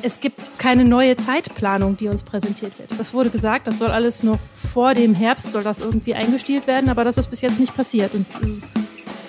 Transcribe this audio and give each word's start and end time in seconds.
Es 0.00 0.20
gibt 0.20 0.58
keine 0.58 0.84
neue 0.84 1.16
Zeitplanung, 1.16 1.96
die 1.96 2.08
uns 2.08 2.22
präsentiert 2.22 2.78
wird. 2.78 2.92
Es 3.00 3.12
wurde 3.12 3.30
gesagt, 3.30 3.66
das 3.66 3.78
soll 3.78 3.88
alles 3.88 4.22
noch 4.22 4.38
vor 4.54 4.94
dem 4.94 5.14
Herbst, 5.14 5.50
soll 5.50 5.64
das 5.64 5.80
irgendwie 5.80 6.14
eingestielt 6.14 6.66
werden, 6.68 6.88
aber 6.88 7.04
das 7.04 7.18
ist 7.18 7.28
bis 7.28 7.40
jetzt 7.40 7.58
nicht 7.58 7.74
passiert. 7.74 8.14
Und 8.14 8.26
äh, 8.36 8.60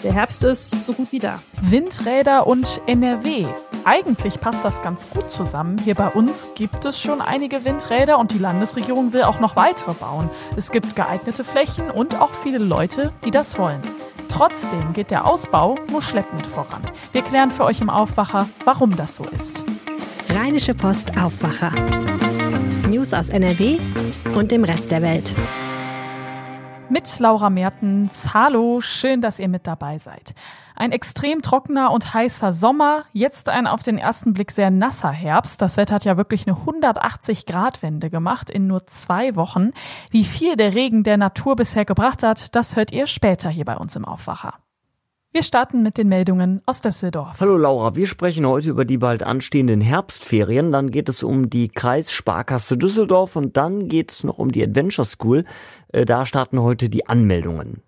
der 0.04 0.14
Herbst 0.14 0.44
ist 0.44 0.84
so 0.86 0.94
gut 0.94 1.12
wie 1.12 1.20
da. 1.20 1.42
Windräder 1.62 2.46
und 2.46 2.82
NRW. 2.86 3.48
Eigentlich 3.84 4.40
passt 4.40 4.64
das 4.64 4.82
ganz 4.82 5.10
gut 5.10 5.32
zusammen. 5.32 5.78
Hier 5.84 5.96
bei 5.96 6.10
uns 6.10 6.50
gibt 6.54 6.86
es 6.86 7.00
schon 7.00 7.22
einige 7.22 7.66
Windräder 7.66 8.20
und 8.20 8.32
die 8.32 8.38
Landesregierung 8.38 9.12
will 9.12 9.24
auch 9.24 9.40
noch 9.40 9.56
weitere 9.56 9.94
bauen. 9.94 10.30
Es 10.56 10.72
gibt 10.72 10.96
geeignete 10.96 11.44
Flächen 11.44 11.90
und 11.90 12.20
auch 12.22 12.36
viele 12.44 12.60
Leute, 12.60 13.12
die 13.26 13.32
das 13.32 13.58
wollen. 13.58 13.82
Trotzdem 14.28 14.94
geht 14.94 15.10
der 15.10 15.26
Ausbau 15.26 15.76
nur 15.90 16.04
schleppend 16.04 16.46
voran. 16.46 16.82
Wir 17.12 17.24
klären 17.24 17.52
für 17.52 17.64
euch 17.64 17.82
im 17.82 17.90
Aufwacher, 17.90 18.48
warum 18.64 18.96
das 18.96 19.16
so 19.16 19.24
ist. 19.24 19.66
Rheinische 20.30 20.76
Post 20.76 21.18
Aufwacher. 21.18 21.72
News 22.88 23.14
aus 23.14 23.30
NRW 23.30 23.80
und 24.36 24.52
dem 24.52 24.64
Rest 24.64 24.92
der 24.92 25.02
Welt 25.02 25.34
mit 26.90 27.20
Laura 27.20 27.50
Mertens. 27.50 28.34
Hallo, 28.34 28.82
schön, 28.82 29.22
dass 29.22 29.40
ihr 29.40 29.48
mit 29.48 29.68
dabei 29.68 29.98
seid. 29.98 30.34
Ein 30.76 30.92
extrem 30.92 31.42
trockener 31.42 31.92
und 31.92 32.14
heißer 32.14 32.52
Sommer, 32.52 33.06
jetzt 33.14 33.50
ein 33.50 33.68
auf 33.68 33.84
den 33.84 33.98
ersten 33.98 34.34
Blick 34.34 34.52
sehr 34.52 34.72
nasser 34.72 35.12
Herbst. 35.12 35.62
Das 35.62 35.78
Wetter 35.78 35.96
hat 35.96 36.06
ja 36.06 36.18
wirklich 36.18 36.48
eine 36.48 36.58
180-Grad-Wende 36.58 38.10
gemacht 38.10 38.50
in 38.50 38.68
nur 38.68 38.88
zwei 38.88 39.36
Wochen. 39.36 39.72
Wie 40.10 40.26
viel 40.26 40.56
der 40.56 40.74
Regen 40.74 41.04
der 41.04 41.18
Natur 41.18 41.56
bisher 41.56 41.86
gebracht 41.86 42.24
hat, 42.24 42.56
das 42.56 42.76
hört 42.76 42.92
ihr 42.92 43.08
später 43.08 43.50
hier 43.50 43.66
bei 43.66 43.78
uns 43.78 43.96
im 43.96 44.06
Aufwacher. 44.06 44.56
Wir 45.32 45.44
starten 45.44 45.84
mit 45.84 46.00
den 46.00 46.10
Meldungen 46.10 46.60
aus 46.66 46.82
Düsseldorf. 46.82 47.40
Hallo 47.40 47.56
Laura, 47.56 47.96
wir 47.96 48.08
sprechen 48.08 48.48
heute 48.48 48.70
über 48.70 48.84
die 48.84 48.98
bald 48.98 49.22
anstehenden 49.22 49.80
Herbstferien. 49.80 50.72
Dann 50.72 50.90
geht 50.90 51.08
es 51.08 51.22
um 51.22 51.52
die 51.52 51.70
Kreissparkasse 51.70 52.80
Düsseldorf 52.80 53.36
und 53.36 53.56
dann 53.56 53.90
geht 53.90 54.12
es 54.12 54.24
noch 54.24 54.40
um 54.40 54.52
die 54.52 54.64
Adventure 54.64 55.06
School. 55.06 55.46
Äh, 55.90 56.06
da 56.06 56.26
starten 56.26 56.60
heute 56.60 56.90
die 56.90 57.06
Anmeldungen. 57.06 57.84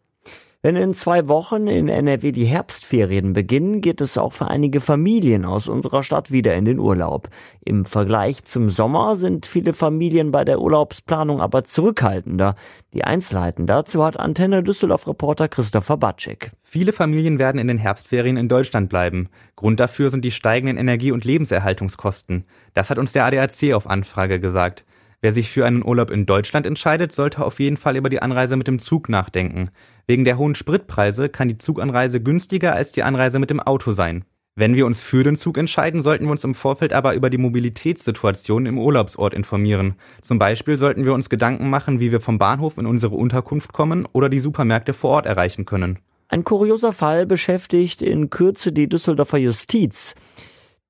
Wenn 0.63 0.75
in 0.75 0.93
zwei 0.93 1.27
Wochen 1.27 1.65
in 1.65 1.89
NRW 1.89 2.31
die 2.31 2.45
Herbstferien 2.45 3.33
beginnen, 3.33 3.81
geht 3.81 3.99
es 3.99 4.19
auch 4.19 4.31
für 4.31 4.47
einige 4.47 4.79
Familien 4.79 5.43
aus 5.43 5.67
unserer 5.67 6.03
Stadt 6.03 6.29
wieder 6.29 6.53
in 6.53 6.65
den 6.65 6.77
Urlaub. 6.77 7.29
Im 7.65 7.83
Vergleich 7.83 8.43
zum 8.43 8.69
Sommer 8.69 9.15
sind 9.15 9.47
viele 9.47 9.73
Familien 9.73 10.29
bei 10.29 10.45
der 10.45 10.61
Urlaubsplanung 10.61 11.41
aber 11.41 11.63
zurückhaltender. 11.63 12.53
Die 12.93 13.03
Einzelheiten 13.03 13.65
dazu 13.65 14.05
hat 14.05 14.19
Antenne 14.19 14.61
Düsseldorf-Reporter 14.61 15.47
Christopher 15.47 15.97
Batschik. 15.97 16.51
Viele 16.61 16.93
Familien 16.93 17.39
werden 17.39 17.57
in 17.57 17.67
den 17.67 17.79
Herbstferien 17.79 18.37
in 18.37 18.47
Deutschland 18.47 18.87
bleiben. 18.87 19.29
Grund 19.55 19.79
dafür 19.79 20.11
sind 20.11 20.23
die 20.23 20.29
steigenden 20.29 20.77
Energie- 20.77 21.11
und 21.11 21.25
Lebenserhaltungskosten. 21.25 22.45
Das 22.75 22.91
hat 22.91 22.99
uns 22.99 23.13
der 23.13 23.25
ADAC 23.25 23.73
auf 23.73 23.89
Anfrage 23.89 24.39
gesagt. 24.39 24.85
Wer 25.23 25.33
sich 25.33 25.51
für 25.51 25.67
einen 25.67 25.85
Urlaub 25.85 26.09
in 26.09 26.25
Deutschland 26.25 26.65
entscheidet, 26.65 27.11
sollte 27.11 27.45
auf 27.45 27.59
jeden 27.59 27.77
Fall 27.77 27.95
über 27.95 28.09
die 28.09 28.23
Anreise 28.23 28.55
mit 28.55 28.67
dem 28.67 28.79
Zug 28.79 29.07
nachdenken. 29.07 29.69
Wegen 30.07 30.25
der 30.25 30.39
hohen 30.39 30.55
Spritpreise 30.55 31.29
kann 31.29 31.47
die 31.47 31.59
Zuganreise 31.59 32.23
günstiger 32.23 32.73
als 32.73 32.91
die 32.91 33.03
Anreise 33.03 33.37
mit 33.37 33.51
dem 33.51 33.59
Auto 33.59 33.91
sein. 33.91 34.25
Wenn 34.55 34.75
wir 34.75 34.87
uns 34.87 34.99
für 34.99 35.23
den 35.23 35.35
Zug 35.35 35.59
entscheiden, 35.59 36.01
sollten 36.01 36.25
wir 36.25 36.31
uns 36.31 36.43
im 36.43 36.55
Vorfeld 36.55 36.91
aber 36.91 37.13
über 37.13 37.29
die 37.29 37.37
Mobilitätssituation 37.37 38.65
im 38.65 38.79
Urlaubsort 38.79 39.35
informieren. 39.35 39.93
Zum 40.23 40.39
Beispiel 40.39 40.75
sollten 40.75 41.05
wir 41.05 41.13
uns 41.13 41.29
Gedanken 41.29 41.69
machen, 41.69 41.99
wie 41.99 42.11
wir 42.11 42.19
vom 42.19 42.39
Bahnhof 42.39 42.79
in 42.79 42.87
unsere 42.87 43.15
Unterkunft 43.15 43.73
kommen 43.73 44.07
oder 44.13 44.27
die 44.27 44.39
Supermärkte 44.39 44.93
vor 44.93 45.11
Ort 45.11 45.27
erreichen 45.27 45.65
können. 45.65 45.99
Ein 46.29 46.43
kurioser 46.43 46.93
Fall 46.93 47.27
beschäftigt 47.27 48.01
in 48.01 48.31
Kürze 48.31 48.71
die 48.71 48.89
Düsseldorfer 48.89 49.37
Justiz. 49.37 50.15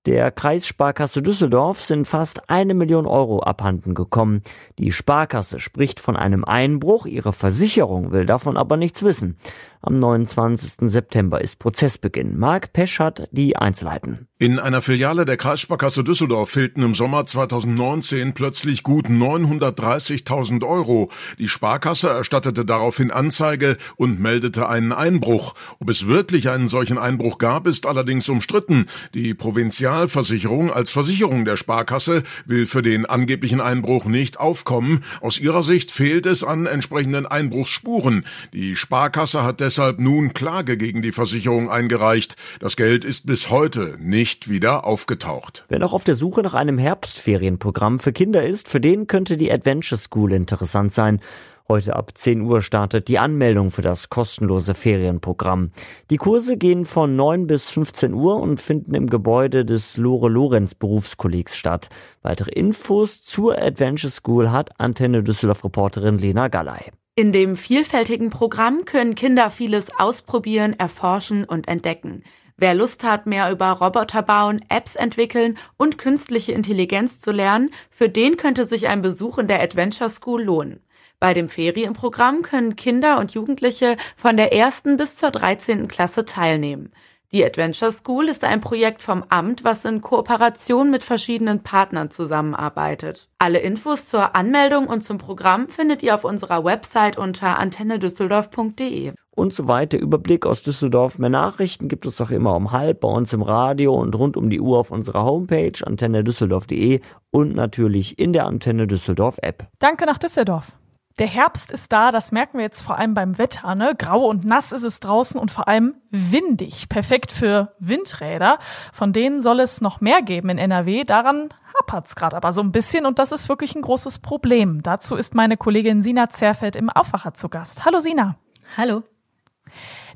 Der 0.08 0.32
Kreissparkasse 0.32 1.22
Düsseldorf 1.22 1.84
sind 1.84 2.08
fast 2.08 2.50
eine 2.50 2.74
Million 2.74 3.06
Euro 3.06 3.44
abhanden 3.44 3.94
gekommen. 3.94 4.42
Die 4.80 4.92
Sparkasse 4.92 5.60
spricht 5.60 6.00
von 6.00 6.18
einem 6.18 6.44
Einbruch, 6.44 7.06
ihre 7.06 7.34
Versicherung 7.34 8.12
will 8.12 8.26
davon 8.26 8.58
aber 8.58 8.78
nichts 8.78 9.04
wissen. 9.04 9.38
Am 9.84 9.98
29. 9.98 10.92
September 10.92 11.42
ist 11.42 11.58
Prozessbeginn. 11.58 12.38
Marc 12.38 12.72
Pesch 12.72 13.00
hat 13.00 13.28
die 13.32 13.58
Einzelheiten. 13.58 14.28
In 14.38 14.58
einer 14.58 14.82
Filiale 14.82 15.26
der 15.26 15.38
Kreissparkasse 15.38 16.04
Düsseldorf 16.04 16.52
fehlten 16.52 16.82
im 16.82 16.96
Sommer 16.96 17.28
2019 17.28 18.34
plötzlich 18.34 18.82
gut 18.82 19.08
930.000 19.08 20.68
Euro. 20.68 21.12
Die 21.38 21.48
Sparkasse 21.48 22.10
erstattete 22.10 22.66
daraufhin 22.66 23.12
Anzeige 23.12 23.78
und 23.98 24.20
meldete 24.20 24.68
einen 24.68 24.94
Einbruch. 24.94 25.54
Ob 25.80 25.90
es 25.90 26.08
wirklich 26.08 26.50
einen 26.50 26.68
solchen 26.68 26.98
Einbruch 26.98 27.38
gab, 27.38 27.68
ist 27.68 27.86
allerdings 27.86 28.30
umstritten. 28.30 28.88
Die 29.14 29.36
Provinzialversicherung 29.36 30.72
als 30.72 30.90
Versicherung 30.90 31.46
der 31.46 31.58
Sparkasse 31.58 32.24
will 32.46 32.66
für 32.66 32.82
den 32.82 33.06
angeblichen 33.06 33.62
Einbruch 33.62 34.06
nicht 34.06 34.40
aufkommen. 34.40 35.04
Aus 35.22 35.40
ihrer 35.40 35.62
Sicht 35.62 35.92
fehlt 35.92 36.26
es 36.26 36.44
an 36.44 36.66
entsprechenden 36.66 37.28
Einbruchsspuren. 37.28 38.26
Die 38.54 38.76
Sparkasse 38.76 39.44
hat 39.44 39.62
deshalb 39.72 40.02
nun 40.02 40.34
Klage 40.34 40.76
gegen 40.76 41.02
die 41.02 41.14
Versicherung 41.14 41.70
eingereicht. 41.70 42.36
Das 42.60 42.76
Geld 42.76 43.06
ist 43.06 43.26
bis 43.26 43.50
heute 43.50 43.96
nicht 44.00 44.50
wieder 44.50 44.86
aufgetaucht. 44.86 45.64
Wer 45.70 45.80
noch 45.80 45.94
auf 45.94 46.04
der 46.04 46.16
Suche 46.16 46.42
nach 46.42 46.54
einem 46.54 46.78
Herbstferienprogramm 46.78 48.02
für 48.02 48.12
Kinder 48.12 48.46
ist, 48.46 48.68
für 48.68 48.82
den 48.82 49.08
könnte 49.08 49.38
die 49.38 49.50
Adventure 49.50 49.98
School 49.98 50.34
interessant 50.34 50.92
sein. 50.92 51.22
Heute 51.70 51.96
ab 51.96 52.12
10 52.16 52.42
Uhr 52.42 52.62
startet 52.62 53.08
die 53.08 53.18
Anmeldung 53.18 53.72
für 53.72 53.82
das 53.82 54.10
kostenlose 54.10 54.74
Ferienprogramm. 54.74 55.72
Die 56.10 56.18
Kurse 56.18 56.58
gehen 56.58 56.84
von 56.84 57.16
9 57.16 57.48
bis 57.48 57.70
15 57.70 58.14
Uhr 58.14 58.42
und 58.42 58.60
finden 58.60 58.94
im 58.94 59.08
Gebäude 59.08 59.64
des 59.64 59.96
Lore 59.96 60.28
Lorenz 60.28 60.76
Berufskollegs 60.76 61.56
statt. 61.56 61.88
Weitere 62.24 62.52
Infos 62.52 63.24
zur 63.24 63.58
Adventure 63.58 64.12
School 64.12 64.52
hat 64.52 64.82
Antenne 64.82 65.24
Düsseldorf 65.24 65.64
Reporterin 65.64 66.18
Lena 66.18 66.50
Gallei. 66.50 66.92
In 67.16 67.34
dem 67.34 67.58
vielfältigen 67.58 68.30
Programm 68.30 68.86
können 68.86 69.16
Kinder 69.16 69.52
vieles 69.52 69.88
ausprobieren, 70.00 70.80
erforschen 70.80 71.44
und 71.44 71.68
entdecken. 71.68 72.24
Wer 72.56 72.74
Lust 72.74 73.04
hat, 73.04 73.26
mehr 73.26 73.52
über 73.52 73.72
Roboter 73.72 74.22
bauen, 74.22 74.64
Apps 74.70 74.96
entwickeln 74.96 75.58
und 75.76 75.98
künstliche 75.98 76.54
Intelligenz 76.54 77.20
zu 77.20 77.32
lernen, 77.32 77.72
für 77.90 78.08
den 78.08 78.38
könnte 78.38 78.66
sich 78.66 78.88
ein 78.88 79.02
Besuch 79.02 79.40
in 79.40 79.48
der 79.48 79.62
Adventure 79.62 80.10
School 80.10 80.44
lohnen. 80.44 80.80
Bei 81.20 81.34
dem 81.34 81.50
Ferienprogramm 81.50 82.44
können 82.44 82.78
Kinder 82.78 83.20
und 83.20 83.34
Jugendliche 83.34 83.98
von 84.16 84.38
der 84.38 84.54
ersten 84.54 84.96
bis 84.96 85.18
zur 85.18 85.32
13. 85.32 85.90
Klasse 85.90 86.24
teilnehmen. 86.24 86.94
Die 87.34 87.46
Adventure 87.46 87.94
School 87.94 88.28
ist 88.28 88.44
ein 88.44 88.60
Projekt 88.60 89.04
vom 89.04 89.24
Amt, 89.30 89.64
was 89.64 89.86
in 89.86 90.02
Kooperation 90.02 90.92
mit 90.92 91.06
verschiedenen 91.06 91.64
Partnern 91.64 92.12
zusammenarbeitet. 92.12 93.30
Alle 93.40 93.60
Infos 93.60 94.10
zur 94.10 94.36
Anmeldung 94.36 94.88
und 94.88 95.06
zum 95.06 95.18
Programm 95.18 95.70
findet 95.70 96.04
ihr 96.04 96.14
auf 96.14 96.26
unserer 96.26 96.66
Website 96.66 97.18
unter 97.18 97.58
antennedüsseldorf.de. 97.58 99.14
Und 99.34 99.54
so 99.54 99.70
weiter. 99.70 99.98
Überblick 99.98 100.46
aus 100.46 100.62
Düsseldorf. 100.62 101.20
Mehr 101.20 101.30
Nachrichten 101.30 101.88
gibt 101.88 102.06
es 102.06 102.20
auch 102.20 102.32
immer 102.32 102.54
um 102.54 102.74
halb 102.74 103.00
bei 103.00 103.08
uns 103.08 103.32
im 103.32 103.44
Radio 103.44 103.96
und 103.96 104.14
rund 104.14 104.36
um 104.36 104.50
die 104.50 104.60
Uhr 104.60 104.78
auf 104.80 104.92
unserer 104.92 105.24
Homepage 105.24 105.72
antennedüsseldorf.de 105.82 107.00
und 107.32 107.56
natürlich 107.56 108.20
in 108.20 108.34
der 108.34 108.46
Antenne 108.46 108.88
Düsseldorf 108.88 109.38
App. 109.42 109.68
Danke 109.80 110.06
nach 110.06 110.18
Düsseldorf. 110.18 110.74
Der 111.20 111.28
Herbst 111.28 111.72
ist 111.72 111.92
da, 111.92 112.12
das 112.12 112.32
merken 112.32 112.58
wir 112.58 112.64
jetzt 112.64 112.82
vor 112.82 112.98
allem 112.98 113.14
beim 113.14 113.38
Wetter. 113.38 113.76
Ne? 113.76 113.94
Grau 113.98 114.26
und 114.26 114.46
nass 114.46 114.72
ist 114.72 114.84
es 114.84 115.00
draußen 115.00 115.40
und 115.40 115.52
vor 115.52 115.68
allem 115.68 115.96
windig. 116.10 116.90
Perfekt 116.90 117.32
für 117.32 117.76
Windräder. 117.80 118.60
Von 118.94 119.14
denen 119.14 119.42
soll 119.42 119.60
es 119.60 119.82
noch 119.82 120.02
mehr 120.02 120.22
geben 120.22 120.50
in 120.50 120.58
NRW. 120.58 121.04
Daran 121.04 121.50
hapert 121.78 122.08
es 122.08 122.16
gerade 122.16 122.38
aber 122.38 122.54
so 122.54 122.62
ein 122.62 122.72
bisschen 122.72 123.06
und 123.06 123.20
das 123.20 123.32
ist 123.32 123.50
wirklich 123.50 123.76
ein 123.76 123.82
großes 123.82 124.20
Problem. 124.20 124.82
Dazu 124.84 125.16
ist 125.16 125.36
meine 125.36 125.58
Kollegin 125.58 126.02
Sina 126.02 126.30
Zerfeld 126.30 126.76
im 126.76 126.90
Aufwacher 126.90 127.34
zu 127.34 127.50
Gast. 127.50 127.86
Hallo 127.86 128.00
Sina. 128.00 128.36
Hallo. 128.78 129.04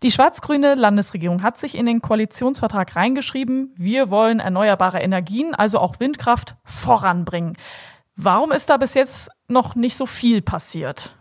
Die 0.04 0.12
schwarz-grüne 0.12 0.76
Landesregierung 0.76 1.42
hat 1.42 1.58
sich 1.58 1.76
in 1.76 1.86
den 1.86 2.02
Koalitionsvertrag 2.02 2.96
reingeschrieben, 2.96 3.74
wir 3.76 4.10
wollen 4.10 4.40
erneuerbare 4.40 5.00
Energien, 5.00 5.56
also 5.56 5.80
auch 5.80 6.00
Windkraft, 6.00 6.56
voranbringen. 6.66 7.54
Warum 8.16 8.52
ist 8.52 8.70
da 8.70 8.78
bis 8.78 8.94
jetzt 8.94 9.30
noch 9.48 9.76
nicht 9.76 9.96
so 9.96 10.06
viel 10.06 10.42
passiert? 10.42 11.16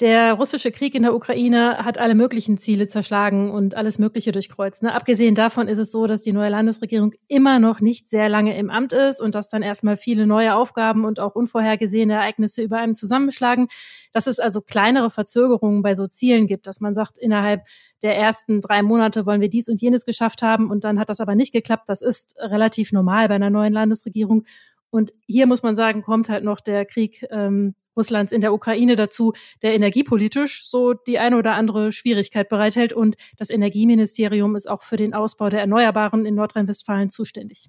Der 0.00 0.32
russische 0.32 0.70
Krieg 0.70 0.94
in 0.94 1.02
der 1.02 1.14
Ukraine 1.14 1.84
hat 1.84 1.98
alle 1.98 2.14
möglichen 2.14 2.56
Ziele 2.56 2.88
zerschlagen 2.88 3.50
und 3.50 3.76
alles 3.76 3.98
Mögliche 3.98 4.32
durchkreuzt. 4.32 4.82
Ne? 4.82 4.94
Abgesehen 4.94 5.34
davon 5.34 5.68
ist 5.68 5.76
es 5.76 5.92
so, 5.92 6.06
dass 6.06 6.22
die 6.22 6.32
neue 6.32 6.48
Landesregierung 6.48 7.12
immer 7.28 7.58
noch 7.58 7.80
nicht 7.80 8.08
sehr 8.08 8.30
lange 8.30 8.56
im 8.56 8.70
Amt 8.70 8.94
ist 8.94 9.20
und 9.20 9.34
dass 9.34 9.50
dann 9.50 9.60
erstmal 9.60 9.98
viele 9.98 10.26
neue 10.26 10.54
Aufgaben 10.54 11.04
und 11.04 11.20
auch 11.20 11.34
unvorhergesehene 11.34 12.14
Ereignisse 12.14 12.62
über 12.62 12.78
einem 12.78 12.94
zusammenschlagen. 12.94 13.68
Dass 14.12 14.26
es 14.26 14.40
also 14.40 14.62
kleinere 14.62 15.10
Verzögerungen 15.10 15.82
bei 15.82 15.94
so 15.94 16.06
Zielen 16.06 16.46
gibt, 16.46 16.66
dass 16.66 16.80
man 16.80 16.94
sagt, 16.94 17.18
innerhalb 17.18 17.66
der 18.02 18.16
ersten 18.16 18.62
drei 18.62 18.82
Monate 18.82 19.26
wollen 19.26 19.42
wir 19.42 19.50
dies 19.50 19.68
und 19.68 19.82
jenes 19.82 20.06
geschafft 20.06 20.40
haben 20.40 20.70
und 20.70 20.84
dann 20.84 20.98
hat 20.98 21.10
das 21.10 21.20
aber 21.20 21.34
nicht 21.34 21.52
geklappt. 21.52 21.88
Das 21.88 22.00
ist 22.00 22.36
relativ 22.38 22.92
normal 22.92 23.28
bei 23.28 23.34
einer 23.34 23.50
neuen 23.50 23.74
Landesregierung. 23.74 24.44
Und 24.90 25.12
hier 25.26 25.46
muss 25.46 25.62
man 25.62 25.74
sagen, 25.74 26.02
kommt 26.02 26.28
halt 26.28 26.44
noch 26.44 26.60
der 26.60 26.84
Krieg 26.84 27.24
ähm, 27.30 27.74
Russlands 27.96 28.32
in 28.32 28.40
der 28.40 28.52
Ukraine 28.52 28.96
dazu, 28.96 29.32
der 29.62 29.74
energiepolitisch 29.74 30.68
so 30.68 30.94
die 30.94 31.18
eine 31.18 31.36
oder 31.36 31.54
andere 31.54 31.92
Schwierigkeit 31.92 32.48
bereithält. 32.48 32.92
Und 32.92 33.16
das 33.36 33.50
Energieministerium 33.50 34.56
ist 34.56 34.68
auch 34.68 34.82
für 34.82 34.96
den 34.96 35.14
Ausbau 35.14 35.48
der 35.48 35.60
Erneuerbaren 35.60 36.26
in 36.26 36.34
Nordrhein-Westfalen 36.34 37.10
zuständig. 37.10 37.68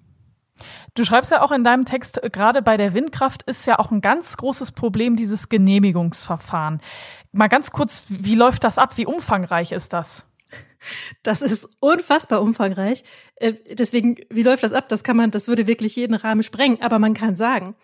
Du 0.94 1.04
schreibst 1.04 1.30
ja 1.30 1.42
auch 1.42 1.50
in 1.50 1.64
deinem 1.64 1.84
Text, 1.84 2.20
gerade 2.32 2.62
bei 2.62 2.76
der 2.76 2.94
Windkraft 2.94 3.42
ist 3.44 3.66
ja 3.66 3.78
auch 3.78 3.90
ein 3.90 4.00
ganz 4.00 4.36
großes 4.36 4.72
Problem 4.72 5.16
dieses 5.16 5.48
Genehmigungsverfahren. 5.48 6.80
Mal 7.32 7.48
ganz 7.48 7.70
kurz, 7.70 8.04
wie 8.08 8.34
läuft 8.34 8.64
das 8.64 8.78
ab? 8.78 8.96
Wie 8.98 9.06
umfangreich 9.06 9.72
ist 9.72 9.92
das? 9.92 10.26
Das 11.22 11.42
ist 11.42 11.68
unfassbar 11.80 12.42
umfangreich. 12.42 13.04
Äh, 13.36 13.54
deswegen, 13.70 14.16
wie 14.30 14.42
läuft 14.42 14.64
das 14.64 14.72
ab? 14.72 14.88
Das 14.88 15.04
kann 15.04 15.16
man, 15.16 15.30
das 15.30 15.46
würde 15.46 15.66
wirklich 15.66 15.94
jeden 15.94 16.14
Rahmen 16.14 16.42
sprengen. 16.42 16.82
Aber 16.82 16.98
man 16.98 17.14
kann 17.14 17.36
sagen, 17.36 17.76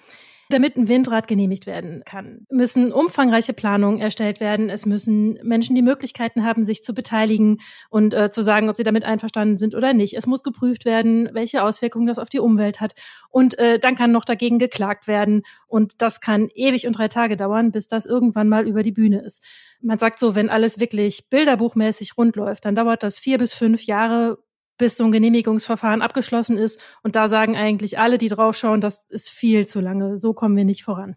damit 0.51 0.77
ein 0.77 0.89
Windrad 0.89 1.29
genehmigt 1.29 1.67
werden 1.67 2.03
kann, 2.05 2.47
müssen 2.51 2.93
umfangreiche 2.93 3.53
Planungen 3.53 4.01
erstellt 4.01 4.41
werden. 4.41 4.71
Es 4.71 4.87
müssen 4.87 5.39
Menschen 5.43 5.75
die 5.75 5.83
Möglichkeiten 5.83 6.45
haben, 6.45 6.65
sich 6.65 6.83
zu 6.83 6.95
beteiligen 6.95 7.59
und 7.91 8.15
äh, 8.15 8.31
zu 8.31 8.43
sagen, 8.43 8.69
ob 8.69 8.77
sie 8.77 8.85
damit 8.85 9.05
einverstanden 9.05 9.59
sind 9.59 9.75
oder 9.75 9.93
nicht. 9.93 10.15
Es 10.15 10.27
muss 10.27 10.43
geprüft 10.43 10.85
werden, 10.85 11.29
welche 11.33 11.63
Auswirkungen 11.63 12.07
das 12.07 12.19
auf 12.19 12.29
die 12.29 12.41
Umwelt 12.41 12.81
hat. 12.81 12.95
Und 13.31 13.59
äh, 13.59 13.79
dann 13.79 13.95
kann 13.95 14.13
noch 14.13 14.25
dagegen 14.25 14.59
geklagt 14.59 15.07
werden. 15.07 15.43
Und 15.67 16.01
das 16.01 16.21
kann 16.21 16.49
ewig 16.55 16.87
und 16.87 16.97
drei 16.97 17.09
Tage 17.09 17.37
dauern, 17.37 17.73
bis 17.73 17.89
das 17.89 18.07
irgendwann 18.07 18.49
mal 18.49 18.67
über 18.67 18.83
die 18.83 18.93
Bühne 18.93 19.21
ist. 19.21 19.45
Man 19.81 19.99
sagt 19.99 20.19
so, 20.19 20.35
wenn 20.35 20.49
alles 20.49 20.81
wirklich 20.81 21.29
bilderbuchmäßig 21.29 22.17
rund 22.17 22.37
läuft, 22.37 22.65
dann 22.65 22.75
dauert 22.75 23.03
das 23.03 23.19
vier 23.19 23.39
bis 23.39 23.55
fünf 23.55 23.85
Jahre, 23.85 24.39
bis 24.79 24.97
so 24.97 25.05
ein 25.05 25.13
Genehmigungsverfahren 25.13 26.03
abgeschlossen 26.03 26.57
ist. 26.57 26.81
Und 27.03 27.17
da 27.17 27.29
sagen 27.29 27.57
eigentlich 27.57 27.99
alle, 27.99 28.17
die 28.17 28.29
draufschauen, 28.29 28.81
das 28.81 29.05
ist 29.11 29.29
viel 29.29 29.67
zu 29.67 29.81
lange. 29.81 30.19
So 30.19 30.33
kommen 30.33 30.57
wir 30.57 30.65
nicht 30.65 30.85
voran. 30.85 31.17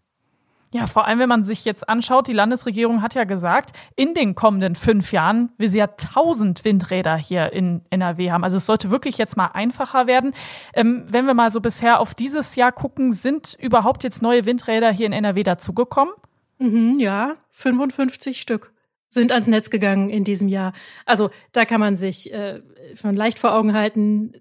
Ja, 0.74 0.86
vor 0.86 1.06
allem, 1.06 1.18
wenn 1.18 1.28
man 1.28 1.44
sich 1.44 1.66
jetzt 1.66 1.86
anschaut, 1.86 2.28
die 2.28 2.32
Landesregierung 2.32 3.02
hat 3.02 3.14
ja 3.14 3.24
gesagt, 3.24 3.72
in 3.94 4.14
den 4.14 4.34
kommenden 4.34 4.74
fünf 4.74 5.12
Jahren 5.12 5.50
will 5.58 5.68
sie 5.68 5.78
ja 5.78 5.86
tausend 5.86 6.64
Windräder 6.64 7.14
hier 7.14 7.52
in 7.52 7.82
NRW 7.90 8.30
haben. 8.30 8.42
Also 8.42 8.56
es 8.56 8.64
sollte 8.64 8.90
wirklich 8.90 9.18
jetzt 9.18 9.36
mal 9.36 9.48
einfacher 9.48 10.06
werden. 10.06 10.32
Ähm, 10.72 11.04
wenn 11.06 11.26
wir 11.26 11.34
mal 11.34 11.50
so 11.50 11.60
bisher 11.60 12.00
auf 12.00 12.14
dieses 12.14 12.56
Jahr 12.56 12.72
gucken, 12.72 13.12
sind 13.12 13.54
überhaupt 13.60 14.02
jetzt 14.02 14.22
neue 14.22 14.46
Windräder 14.46 14.90
hier 14.90 15.04
in 15.04 15.12
NRW 15.12 15.42
dazugekommen? 15.42 16.14
Mhm, 16.58 16.98
ja, 16.98 17.36
55 17.50 18.40
Stück 18.40 18.71
sind 19.12 19.30
ans 19.30 19.46
Netz 19.46 19.70
gegangen 19.70 20.10
in 20.10 20.24
diesem 20.24 20.48
Jahr. 20.48 20.72
Also 21.06 21.30
da 21.52 21.64
kann 21.64 21.80
man 21.80 21.96
sich 21.96 22.32
äh, 22.32 22.62
schon 22.94 23.14
leicht 23.14 23.38
vor 23.38 23.54
Augen 23.54 23.74
halten, 23.74 24.32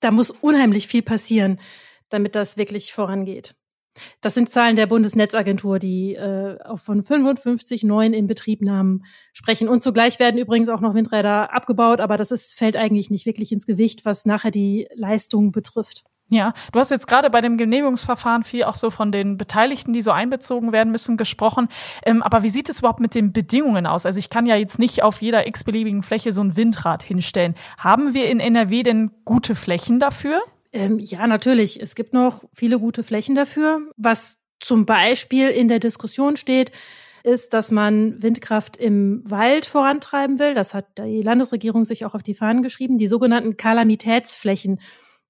da 0.00 0.10
muss 0.10 0.30
unheimlich 0.30 0.86
viel 0.88 1.02
passieren, 1.02 1.60
damit 2.08 2.34
das 2.34 2.56
wirklich 2.56 2.92
vorangeht. 2.92 3.54
Das 4.22 4.34
sind 4.34 4.50
Zahlen 4.50 4.76
der 4.76 4.86
Bundesnetzagentur, 4.86 5.78
die 5.78 6.14
äh, 6.14 6.58
auch 6.64 6.78
von 6.78 7.02
55 7.02 7.84
neuen 7.84 8.14
Inbetriebnahmen 8.14 9.04
sprechen. 9.32 9.68
Und 9.68 9.82
zugleich 9.82 10.18
werden 10.18 10.40
übrigens 10.40 10.70
auch 10.70 10.80
noch 10.80 10.94
Windräder 10.94 11.52
abgebaut, 11.52 12.00
aber 12.00 12.16
das 12.16 12.30
ist, 12.30 12.54
fällt 12.54 12.76
eigentlich 12.76 13.10
nicht 13.10 13.26
wirklich 13.26 13.52
ins 13.52 13.66
Gewicht, 13.66 14.04
was 14.04 14.24
nachher 14.24 14.50
die 14.50 14.88
Leistung 14.94 15.52
betrifft. 15.52 16.04
Ja, 16.32 16.54
du 16.72 16.80
hast 16.80 16.90
jetzt 16.90 17.06
gerade 17.06 17.28
bei 17.28 17.42
dem 17.42 17.58
Genehmigungsverfahren 17.58 18.42
viel 18.42 18.64
auch 18.64 18.74
so 18.74 18.88
von 18.88 19.12
den 19.12 19.36
Beteiligten, 19.36 19.92
die 19.92 20.00
so 20.00 20.12
einbezogen 20.12 20.72
werden 20.72 20.90
müssen, 20.90 21.18
gesprochen. 21.18 21.68
Ähm, 22.06 22.22
aber 22.22 22.42
wie 22.42 22.48
sieht 22.48 22.70
es 22.70 22.78
überhaupt 22.78 23.00
mit 23.00 23.14
den 23.14 23.34
Bedingungen 23.34 23.86
aus? 23.86 24.06
Also 24.06 24.18
ich 24.18 24.30
kann 24.30 24.46
ja 24.46 24.56
jetzt 24.56 24.78
nicht 24.78 25.02
auf 25.02 25.20
jeder 25.20 25.46
x-beliebigen 25.46 26.02
Fläche 26.02 26.32
so 26.32 26.40
ein 26.40 26.56
Windrad 26.56 27.02
hinstellen. 27.02 27.54
Haben 27.76 28.14
wir 28.14 28.30
in 28.30 28.40
NRW 28.40 28.82
denn 28.82 29.10
gute 29.26 29.54
Flächen 29.54 30.00
dafür? 30.00 30.40
Ähm, 30.72 30.98
ja, 30.98 31.26
natürlich. 31.26 31.82
Es 31.82 31.94
gibt 31.94 32.14
noch 32.14 32.44
viele 32.54 32.78
gute 32.78 33.02
Flächen 33.02 33.34
dafür. 33.34 33.80
Was 33.98 34.40
zum 34.58 34.86
Beispiel 34.86 35.50
in 35.50 35.68
der 35.68 35.80
Diskussion 35.80 36.38
steht, 36.38 36.72
ist, 37.24 37.52
dass 37.52 37.70
man 37.70 38.22
Windkraft 38.22 38.78
im 38.78 39.22
Wald 39.26 39.66
vorantreiben 39.66 40.38
will. 40.38 40.54
Das 40.54 40.72
hat 40.72 40.96
die 40.96 41.20
Landesregierung 41.20 41.84
sich 41.84 42.06
auch 42.06 42.14
auf 42.14 42.22
die 42.22 42.34
Fahnen 42.34 42.62
geschrieben. 42.62 42.96
Die 42.96 43.06
sogenannten 43.06 43.58
Kalamitätsflächen. 43.58 44.80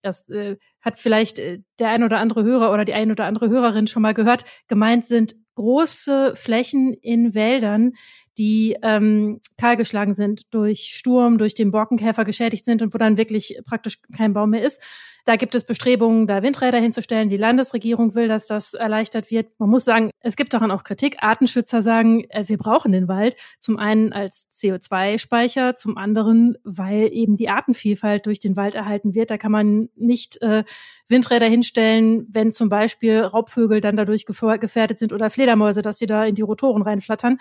Das 0.03 0.29
äh, 0.29 0.57
hat 0.81 0.99
vielleicht 0.99 1.39
äh, 1.39 1.61
der 1.79 1.89
ein 1.91 2.03
oder 2.03 2.19
andere 2.19 2.43
Hörer 2.45 2.73
oder 2.73 2.85
die 2.85 2.95
ein 2.95 3.11
oder 3.11 3.25
andere 3.25 3.49
Hörerin 3.49 3.87
schon 3.87 4.03
mal 4.03 4.15
gehört. 4.15 4.45
Gemeint 4.69 5.07
sind 5.07 5.35
große 5.55 6.35
Flächen 6.37 6.95
in 6.95 7.35
Wäldern, 7.35 7.93
die 8.39 8.77
ähm, 8.83 9.41
kahlgeschlagen 9.59 10.15
sind 10.15 10.53
durch 10.55 10.91
Sturm, 10.95 11.39
durch 11.39 11.55
den 11.55 11.71
Borkenkäfer 11.71 12.25
geschädigt 12.25 12.65
sind 12.65 12.83
und 12.83 12.95
wo 12.95 12.99
dann 12.99 13.17
wirklich 13.17 13.59
praktisch 13.65 13.99
kein 14.17 14.33
Baum 14.33 14.51
mehr 14.51 14.63
ist. 14.63 14.81
Da 15.25 15.37
gibt 15.37 15.55
es 15.55 15.63
Bestrebungen, 15.63 16.27
da 16.27 16.43
Windräder 16.43 16.79
hinzustellen. 16.79 17.29
Die 17.29 17.37
Landesregierung 17.37 18.17
will, 18.17 18.27
dass 18.27 18.49
das 18.49 18.75
erleichtert 18.75 19.31
wird. 19.31 19.49
Man 19.61 19.71
muss 19.71 19.85
sagen, 19.85 20.11
es 20.19 20.35
gibt 20.35 20.53
daran 20.53 20.73
auch 20.73 20.83
Kritik. 20.83 21.19
Artenschützer 21.21 21.81
sagen, 21.81 22.25
äh, 22.31 22.49
wir 22.49 22.59
brauchen 22.59 22.91
den 22.91 23.07
Wald. 23.07 23.37
Zum 23.61 23.79
einen 23.79 24.13
als 24.13 24.49
CO2-Speicher, 24.51 25.77
zum 25.77 25.97
anderen, 25.97 26.57
weil 26.65 27.09
eben 27.13 27.37
die 27.37 27.49
Artenvielfalt 27.49 28.27
durch 28.27 28.41
den 28.41 28.57
Wald 28.57 28.75
erhalten 28.75 29.15
wird. 29.15 29.31
Da 29.31 29.39
kann 29.39 29.53
man 29.53 29.91
nicht 29.95 30.43
äh, 30.43 30.65
Windräder 31.07 31.47
hinstellen, 31.47 32.27
wenn 32.29 32.51
zum 32.51 32.69
Beispiel 32.69 33.21
Raubvögel 33.21 33.81
dann 33.81 33.97
dadurch 33.97 34.27
gefährdet 34.27 34.99
sind 34.99 35.13
oder 35.13 35.31
Fledermäuse, 35.31 35.83
dass 35.83 35.99
sie 35.99 36.07
da 36.07 36.25
in 36.25 36.35
die 36.35 36.43
Rotoren 36.43 36.83
reinflattern. 36.83 37.39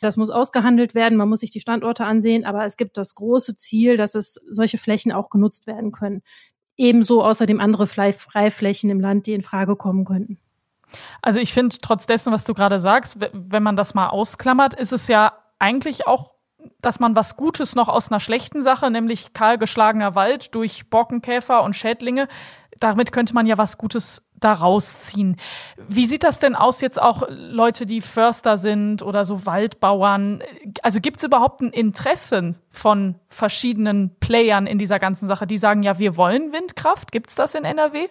Das 0.00 0.16
muss 0.16 0.30
ausgehandelt 0.30 0.94
werden, 0.94 1.16
man 1.16 1.28
muss 1.28 1.40
sich 1.40 1.50
die 1.50 1.60
Standorte 1.60 2.04
ansehen, 2.04 2.44
aber 2.44 2.64
es 2.64 2.76
gibt 2.76 2.96
das 2.96 3.14
große 3.14 3.56
Ziel, 3.56 3.96
dass 3.96 4.14
es 4.14 4.40
solche 4.50 4.78
Flächen 4.78 5.12
auch 5.12 5.30
genutzt 5.30 5.66
werden 5.66 5.92
können. 5.92 6.22
Ebenso 6.76 7.22
außerdem 7.22 7.60
andere 7.60 7.86
Freiflächen 7.86 8.90
im 8.90 9.00
Land, 9.00 9.26
die 9.26 9.32
in 9.32 9.42
Frage 9.42 9.76
kommen 9.76 10.04
könnten. 10.04 10.40
Also 11.22 11.40
ich 11.40 11.52
finde, 11.52 11.76
trotz 11.80 12.06
dessen, 12.06 12.32
was 12.32 12.44
du 12.44 12.54
gerade 12.54 12.80
sagst, 12.80 13.18
wenn 13.32 13.62
man 13.62 13.76
das 13.76 13.94
mal 13.94 14.08
ausklammert, 14.08 14.74
ist 14.74 14.92
es 14.92 15.08
ja 15.08 15.32
eigentlich 15.58 16.06
auch, 16.06 16.33
dass 16.80 17.00
man 17.00 17.16
was 17.16 17.36
Gutes 17.36 17.74
noch 17.74 17.88
aus 17.88 18.10
einer 18.10 18.20
schlechten 18.20 18.62
Sache, 18.62 18.90
nämlich 18.90 19.32
kahlgeschlagener 19.32 20.14
Wald 20.14 20.54
durch 20.54 20.88
Borkenkäfer 20.90 21.62
und 21.62 21.74
Schädlinge, 21.74 22.28
damit 22.80 23.12
könnte 23.12 23.34
man 23.34 23.46
ja 23.46 23.58
was 23.58 23.78
Gutes 23.78 24.22
daraus 24.44 25.00
ziehen. 25.00 25.36
Wie 25.88 26.06
sieht 26.06 26.24
das 26.24 26.38
denn 26.38 26.54
aus 26.54 26.80
jetzt 26.80 27.00
auch 27.00 27.22
Leute, 27.28 27.86
die 27.86 28.00
Förster 28.00 28.58
sind 28.58 29.02
oder 29.02 29.24
so 29.24 29.46
Waldbauern? 29.46 30.42
Also 30.82 31.00
gibt 31.00 31.18
es 31.18 31.24
überhaupt 31.24 31.62
ein 31.62 31.70
Interesse 31.70 32.54
von 32.70 33.14
verschiedenen 33.28 34.14
Playern 34.20 34.66
in 34.66 34.78
dieser 34.78 34.98
ganzen 34.98 35.26
Sache, 35.26 35.46
die 35.46 35.56
sagen, 35.56 35.82
ja, 35.82 35.98
wir 35.98 36.16
wollen 36.16 36.52
Windkraft? 36.52 37.10
Gibt 37.10 37.30
es 37.30 37.36
das 37.36 37.54
in 37.54 37.64
NRW? 37.64 38.08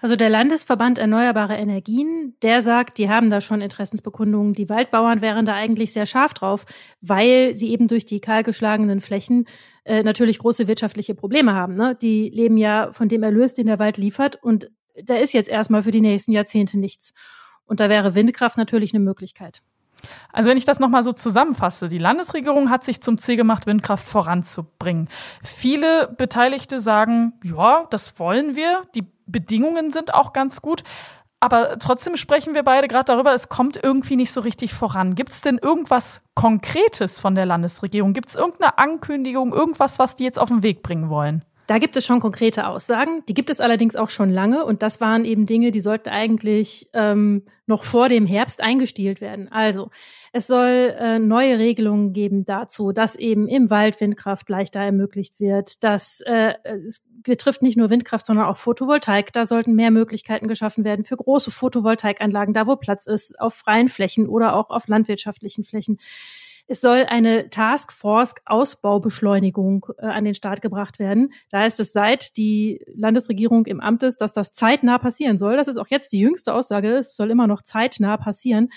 Also 0.00 0.16
der 0.16 0.30
Landesverband 0.30 0.98
Erneuerbare 0.98 1.56
Energien, 1.56 2.34
der 2.42 2.62
sagt, 2.62 2.98
die 2.98 3.08
haben 3.08 3.30
da 3.30 3.40
schon 3.40 3.60
Interessensbekundungen. 3.60 4.54
Die 4.54 4.68
Waldbauern 4.68 5.20
wären 5.20 5.46
da 5.46 5.54
eigentlich 5.54 5.92
sehr 5.92 6.06
scharf 6.06 6.34
drauf, 6.34 6.66
weil 7.00 7.54
sie 7.54 7.70
eben 7.70 7.88
durch 7.88 8.06
die 8.06 8.20
kahlgeschlagenen 8.20 9.00
Flächen 9.00 9.46
äh, 9.84 10.02
natürlich 10.02 10.38
große 10.38 10.68
wirtschaftliche 10.68 11.14
Probleme 11.14 11.54
haben. 11.54 11.74
Ne? 11.74 11.96
Die 12.00 12.28
leben 12.28 12.56
ja 12.56 12.92
von 12.92 13.08
dem 13.08 13.22
Erlös, 13.22 13.54
den 13.54 13.66
der 13.66 13.78
Wald 13.78 13.96
liefert. 13.96 14.42
Und 14.42 14.70
da 15.04 15.14
ist 15.14 15.32
jetzt 15.32 15.48
erstmal 15.48 15.82
für 15.82 15.90
die 15.90 16.00
nächsten 16.00 16.32
Jahrzehnte 16.32 16.78
nichts. 16.78 17.12
Und 17.64 17.80
da 17.80 17.88
wäre 17.88 18.14
Windkraft 18.14 18.56
natürlich 18.56 18.92
eine 18.94 19.02
Möglichkeit. 19.02 19.62
Also 20.32 20.50
wenn 20.50 20.56
ich 20.56 20.64
das 20.64 20.80
nochmal 20.80 21.02
so 21.02 21.12
zusammenfasse, 21.12 21.88
die 21.88 21.98
Landesregierung 21.98 22.70
hat 22.70 22.84
sich 22.84 23.00
zum 23.00 23.18
Ziel 23.18 23.36
gemacht, 23.36 23.66
Windkraft 23.66 24.06
voranzubringen. 24.06 25.08
Viele 25.42 26.14
Beteiligte 26.16 26.80
sagen, 26.80 27.34
ja, 27.44 27.86
das 27.90 28.18
wollen 28.18 28.56
wir, 28.56 28.84
die 28.94 29.04
Bedingungen 29.30 29.90
sind 29.90 30.14
auch 30.14 30.32
ganz 30.32 30.62
gut. 30.62 30.82
Aber 31.42 31.78
trotzdem 31.78 32.16
sprechen 32.16 32.54
wir 32.54 32.62
beide 32.62 32.86
gerade 32.86 33.06
darüber, 33.06 33.32
es 33.32 33.48
kommt 33.48 33.80
irgendwie 33.82 34.16
nicht 34.16 34.30
so 34.30 34.42
richtig 34.42 34.74
voran. 34.74 35.14
Gibt 35.14 35.30
es 35.30 35.40
denn 35.40 35.56
irgendwas 35.56 36.20
Konkretes 36.34 37.18
von 37.18 37.34
der 37.34 37.46
Landesregierung? 37.46 38.12
Gibt 38.12 38.28
es 38.28 38.34
irgendeine 38.34 38.76
Ankündigung, 38.76 39.54
irgendwas, 39.54 39.98
was 39.98 40.16
die 40.16 40.24
jetzt 40.24 40.38
auf 40.38 40.50
den 40.50 40.62
Weg 40.62 40.82
bringen 40.82 41.08
wollen? 41.08 41.42
Da 41.66 41.78
gibt 41.78 41.96
es 41.96 42.04
schon 42.04 42.20
konkrete 42.20 42.66
Aussagen. 42.66 43.22
Die 43.28 43.32
gibt 43.32 43.48
es 43.48 43.60
allerdings 43.60 43.96
auch 43.96 44.10
schon 44.10 44.30
lange. 44.30 44.64
Und 44.64 44.82
das 44.82 45.00
waren 45.00 45.24
eben 45.24 45.46
Dinge, 45.46 45.70
die 45.70 45.80
sollten 45.80 46.08
eigentlich 46.10 46.90
ähm, 46.92 47.46
noch 47.66 47.84
vor 47.84 48.08
dem 48.08 48.26
Herbst 48.26 48.60
eingestielt 48.60 49.20
werden. 49.20 49.50
Also 49.50 49.90
es 50.32 50.46
soll 50.46 50.94
äh, 50.96 51.18
neue 51.18 51.58
Regelungen 51.58 52.12
geben 52.12 52.44
dazu, 52.44 52.92
dass 52.92 53.16
eben 53.16 53.48
im 53.48 53.68
Wald 53.68 54.00
Windkraft 54.00 54.48
leichter 54.48 54.80
ermöglicht 54.80 55.40
wird. 55.40 55.82
Das 55.82 56.20
äh, 56.20 56.54
es 56.64 57.04
betrifft 57.22 57.62
nicht 57.62 57.76
nur 57.76 57.90
Windkraft, 57.90 58.26
sondern 58.26 58.46
auch 58.46 58.56
Photovoltaik. 58.56 59.32
Da 59.32 59.44
sollten 59.44 59.74
mehr 59.74 59.90
Möglichkeiten 59.90 60.48
geschaffen 60.48 60.84
werden 60.84 61.04
für 61.04 61.16
große 61.16 61.50
Photovoltaikanlagen, 61.50 62.54
da 62.54 62.66
wo 62.66 62.76
Platz 62.76 63.06
ist, 63.06 63.38
auf 63.40 63.54
freien 63.54 63.88
Flächen 63.88 64.28
oder 64.28 64.54
auch 64.54 64.70
auf 64.70 64.86
landwirtschaftlichen 64.86 65.64
Flächen. 65.64 65.98
Es 66.68 66.80
soll 66.80 67.04
eine 67.08 67.50
Taskforce 67.50 68.36
Ausbaubeschleunigung 68.46 69.86
äh, 69.98 70.06
an 70.06 70.24
den 70.24 70.34
Start 70.34 70.62
gebracht 70.62 71.00
werden. 71.00 71.32
Da 71.50 71.66
ist 71.66 71.80
es 71.80 71.92
seit 71.92 72.36
die 72.36 72.80
Landesregierung 72.94 73.66
im 73.66 73.80
Amt 73.80 74.04
ist, 74.04 74.20
dass 74.20 74.32
das 74.32 74.52
zeitnah 74.52 74.98
passieren 74.98 75.38
soll. 75.38 75.56
Das 75.56 75.66
ist 75.66 75.76
auch 75.76 75.88
jetzt 75.88 76.12
die 76.12 76.20
jüngste 76.20 76.54
Aussage. 76.54 76.94
Es 76.94 77.16
soll 77.16 77.32
immer 77.32 77.48
noch 77.48 77.62
zeitnah 77.62 78.16
passieren. 78.16 78.68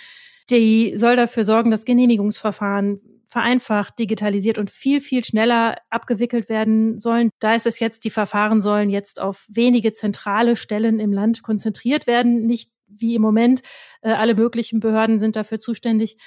Die 0.49 0.97
soll 0.97 1.15
dafür 1.15 1.43
sorgen, 1.43 1.71
dass 1.71 1.85
Genehmigungsverfahren 1.85 3.01
vereinfacht, 3.33 3.97
digitalisiert 3.97 4.59
und 4.59 4.69
viel, 4.69 5.01
viel 5.01 5.25
schneller 5.25 5.77
abgewickelt 5.89 6.49
werden 6.49 6.99
sollen. 6.99 7.31
Da 7.39 7.55
ist 7.55 7.65
es 7.65 7.79
jetzt, 7.79 8.05
die 8.05 8.11
Verfahren 8.11 8.61
sollen 8.61 8.91
jetzt 8.91 9.19
auf 9.19 9.45
wenige 9.49 9.93
zentrale 9.93 10.55
Stellen 10.55 10.99
im 10.99 11.11
Land 11.11 11.41
konzentriert 11.41 12.05
werden, 12.05 12.45
nicht 12.45 12.69
wie 12.87 13.15
im 13.15 13.23
Moment. 13.23 13.61
Äh, 14.01 14.11
alle 14.11 14.35
möglichen 14.35 14.79
Behörden 14.79 15.17
sind 15.17 15.35
dafür 15.35 15.57
zuständig. 15.57 16.17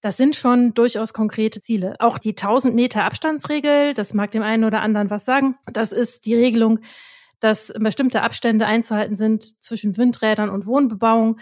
Das 0.00 0.16
sind 0.16 0.34
schon 0.34 0.74
durchaus 0.74 1.12
konkrete 1.12 1.60
Ziele. 1.60 1.96
Auch 1.98 2.18
die 2.18 2.30
1000 2.30 2.74
Meter 2.74 3.04
Abstandsregel, 3.04 3.94
das 3.94 4.14
mag 4.14 4.30
dem 4.32 4.42
einen 4.42 4.64
oder 4.64 4.80
anderen 4.80 5.10
was 5.10 5.24
sagen. 5.24 5.56
Das 5.72 5.92
ist 5.92 6.26
die 6.26 6.34
Regelung, 6.34 6.80
dass 7.38 7.72
bestimmte 7.78 8.22
Abstände 8.22 8.66
einzuhalten 8.66 9.16
sind 9.16 9.44
zwischen 9.62 9.96
Windrädern 9.96 10.48
und 10.48 10.66
Wohnbebauung. 10.66 11.38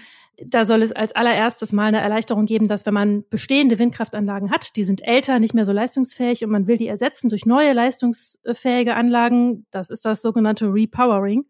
Da 0.47 0.65
soll 0.65 0.83
es 0.83 0.93
als 0.93 1.15
allererstes 1.15 1.73
mal 1.73 1.87
eine 1.87 2.01
Erleichterung 2.01 2.47
geben, 2.47 2.67
dass 2.67 2.87
wenn 2.87 2.95
man 2.95 3.25
bestehende 3.29 3.79
Windkraftanlagen 3.79 4.51
hat, 4.51 4.77
die 4.77 4.85
sind 4.85 5.07
älter, 5.07 5.39
nicht 5.39 5.55
mehr 5.55 5.67
so 5.67 5.73
leistungsfähig 5.73 6.45
und 6.45 6.51
man 6.51 6.67
will 6.67 6.79
die 6.79 6.89
ersetzen 6.89 7.29
durch 7.29 7.45
neue 7.45 7.73
leistungsfähige 7.73 8.95
Anlagen, 8.95 9.67
das 9.71 9.91
ist 9.91 10.05
das 10.05 10.23
sogenannte 10.23 10.67
Repowering, 10.73 11.45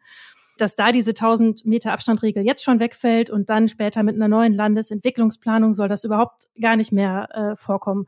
dass 0.58 0.74
da 0.74 0.92
diese 0.92 1.10
1000 1.10 1.64
Meter 1.64 1.92
Abstandregel 1.92 2.44
jetzt 2.44 2.64
schon 2.64 2.80
wegfällt 2.80 3.30
und 3.30 3.48
dann 3.48 3.68
später 3.68 4.02
mit 4.02 4.16
einer 4.16 4.28
neuen 4.28 4.54
Landesentwicklungsplanung 4.54 5.72
soll 5.72 5.88
das 5.88 6.04
überhaupt 6.04 6.44
gar 6.60 6.76
nicht 6.76 6.92
mehr 6.92 7.28
äh, 7.32 7.56
vorkommen. 7.56 8.06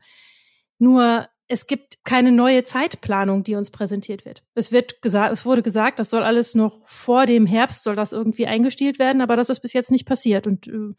Nur 0.79 1.27
es 1.53 1.67
gibt 1.67 2.03
keine 2.03 2.31
neue 2.31 2.63
Zeitplanung, 2.63 3.43
die 3.43 3.53
uns 3.53 3.69
präsentiert 3.69 4.25
wird. 4.25 4.43
Es 4.55 4.71
wird 4.71 5.03
gesagt, 5.03 5.31
es 5.31 5.45
wurde 5.45 5.61
gesagt, 5.61 5.99
das 5.99 6.09
soll 6.09 6.23
alles 6.23 6.55
noch 6.55 6.81
vor 6.87 7.27
dem 7.27 7.45
Herbst 7.45 7.83
soll 7.83 7.95
das 7.95 8.11
irgendwie 8.11 8.47
eingestielt 8.47 8.97
werden, 8.97 9.21
aber 9.21 9.35
das 9.35 9.49
ist 9.49 9.59
bis 9.59 9.73
jetzt 9.73 9.91
nicht 9.91 10.07
passiert 10.07 10.47
und 10.47 10.67
äh, 10.67 10.95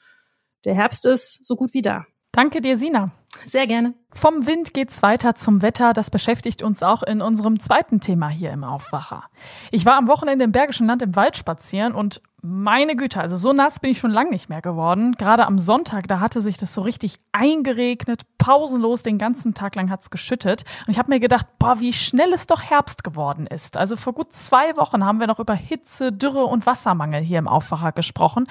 der 0.64 0.74
Herbst 0.76 1.06
ist 1.06 1.44
so 1.44 1.56
gut 1.56 1.74
wie 1.74 1.82
da. 1.82 2.06
Danke 2.30 2.60
dir, 2.60 2.76
Sina. 2.76 3.10
Sehr 3.48 3.66
gerne. 3.66 3.94
Vom 4.12 4.46
Wind 4.46 4.74
geht's 4.74 5.02
weiter 5.02 5.34
zum 5.34 5.60
Wetter. 5.60 5.92
Das 5.92 6.08
beschäftigt 6.08 6.62
uns 6.62 6.84
auch 6.84 7.02
in 7.02 7.20
unserem 7.20 7.58
zweiten 7.58 8.00
Thema 8.00 8.28
hier 8.28 8.52
im 8.52 8.62
Aufwacher. 8.62 9.24
Ich 9.72 9.84
war 9.84 9.96
am 9.96 10.06
Wochenende 10.06 10.44
im 10.44 10.52
Bergischen 10.52 10.86
Land 10.86 11.02
im 11.02 11.16
Wald 11.16 11.36
spazieren 11.36 11.94
und 11.94 12.22
meine 12.46 12.94
Güte, 12.94 13.20
also 13.20 13.36
so 13.36 13.54
nass 13.54 13.80
bin 13.80 13.92
ich 13.92 13.98
schon 13.98 14.10
lange 14.10 14.28
nicht 14.28 14.50
mehr 14.50 14.60
geworden. 14.60 15.12
Gerade 15.12 15.46
am 15.46 15.58
Sonntag, 15.58 16.08
da 16.08 16.20
hatte 16.20 16.42
sich 16.42 16.58
das 16.58 16.74
so 16.74 16.82
richtig 16.82 17.18
eingeregnet, 17.32 18.20
pausenlos, 18.36 19.02
den 19.02 19.16
ganzen 19.16 19.54
Tag 19.54 19.74
lang 19.76 19.90
hat's 19.90 20.10
geschüttet. 20.10 20.64
Und 20.86 20.92
ich 20.92 20.98
habe 20.98 21.10
mir 21.10 21.20
gedacht, 21.20 21.46
boah, 21.58 21.80
wie 21.80 21.94
schnell 21.94 22.34
es 22.34 22.46
doch 22.46 22.60
Herbst 22.60 23.02
geworden 23.02 23.46
ist. 23.46 23.78
Also 23.78 23.96
vor 23.96 24.12
gut 24.12 24.34
zwei 24.34 24.76
Wochen 24.76 25.06
haben 25.06 25.20
wir 25.20 25.26
noch 25.26 25.38
über 25.40 25.54
Hitze, 25.54 26.12
Dürre 26.12 26.44
und 26.44 26.66
Wassermangel 26.66 27.22
hier 27.22 27.38
im 27.38 27.48
Aufwacher 27.48 27.92
gesprochen. 27.92 28.46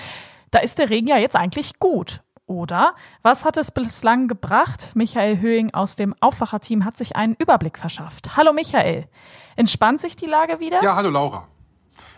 Da 0.50 0.60
ist 0.60 0.80
der 0.80 0.90
Regen 0.90 1.08
ja 1.08 1.20
jetzt 1.20 1.36
eigentlich 1.36 1.78
gut. 1.78 2.24
Oder 2.48 2.96
was 3.22 3.46
hat 3.46 3.58
es 3.58 3.70
bislang 3.70 4.28
gebracht? 4.28 4.90
Michael 4.96 5.40
Höhing 5.40 5.72
aus 5.76 5.96
dem 5.96 6.16
Aufwacherteam 6.20 6.84
hat 6.84 6.98
sich 6.98 7.16
einen 7.16 7.36
Überblick 7.36 7.78
verschafft. 7.78 8.38
Hallo 8.38 8.54
Michael. 8.54 9.08
Entspannt 9.56 10.02
sich 10.02 10.16
die 10.16 10.26
Lage 10.26 10.60
wieder? 10.60 10.84
Ja, 10.84 10.96
hallo 10.96 11.12
Laura. 11.12 11.48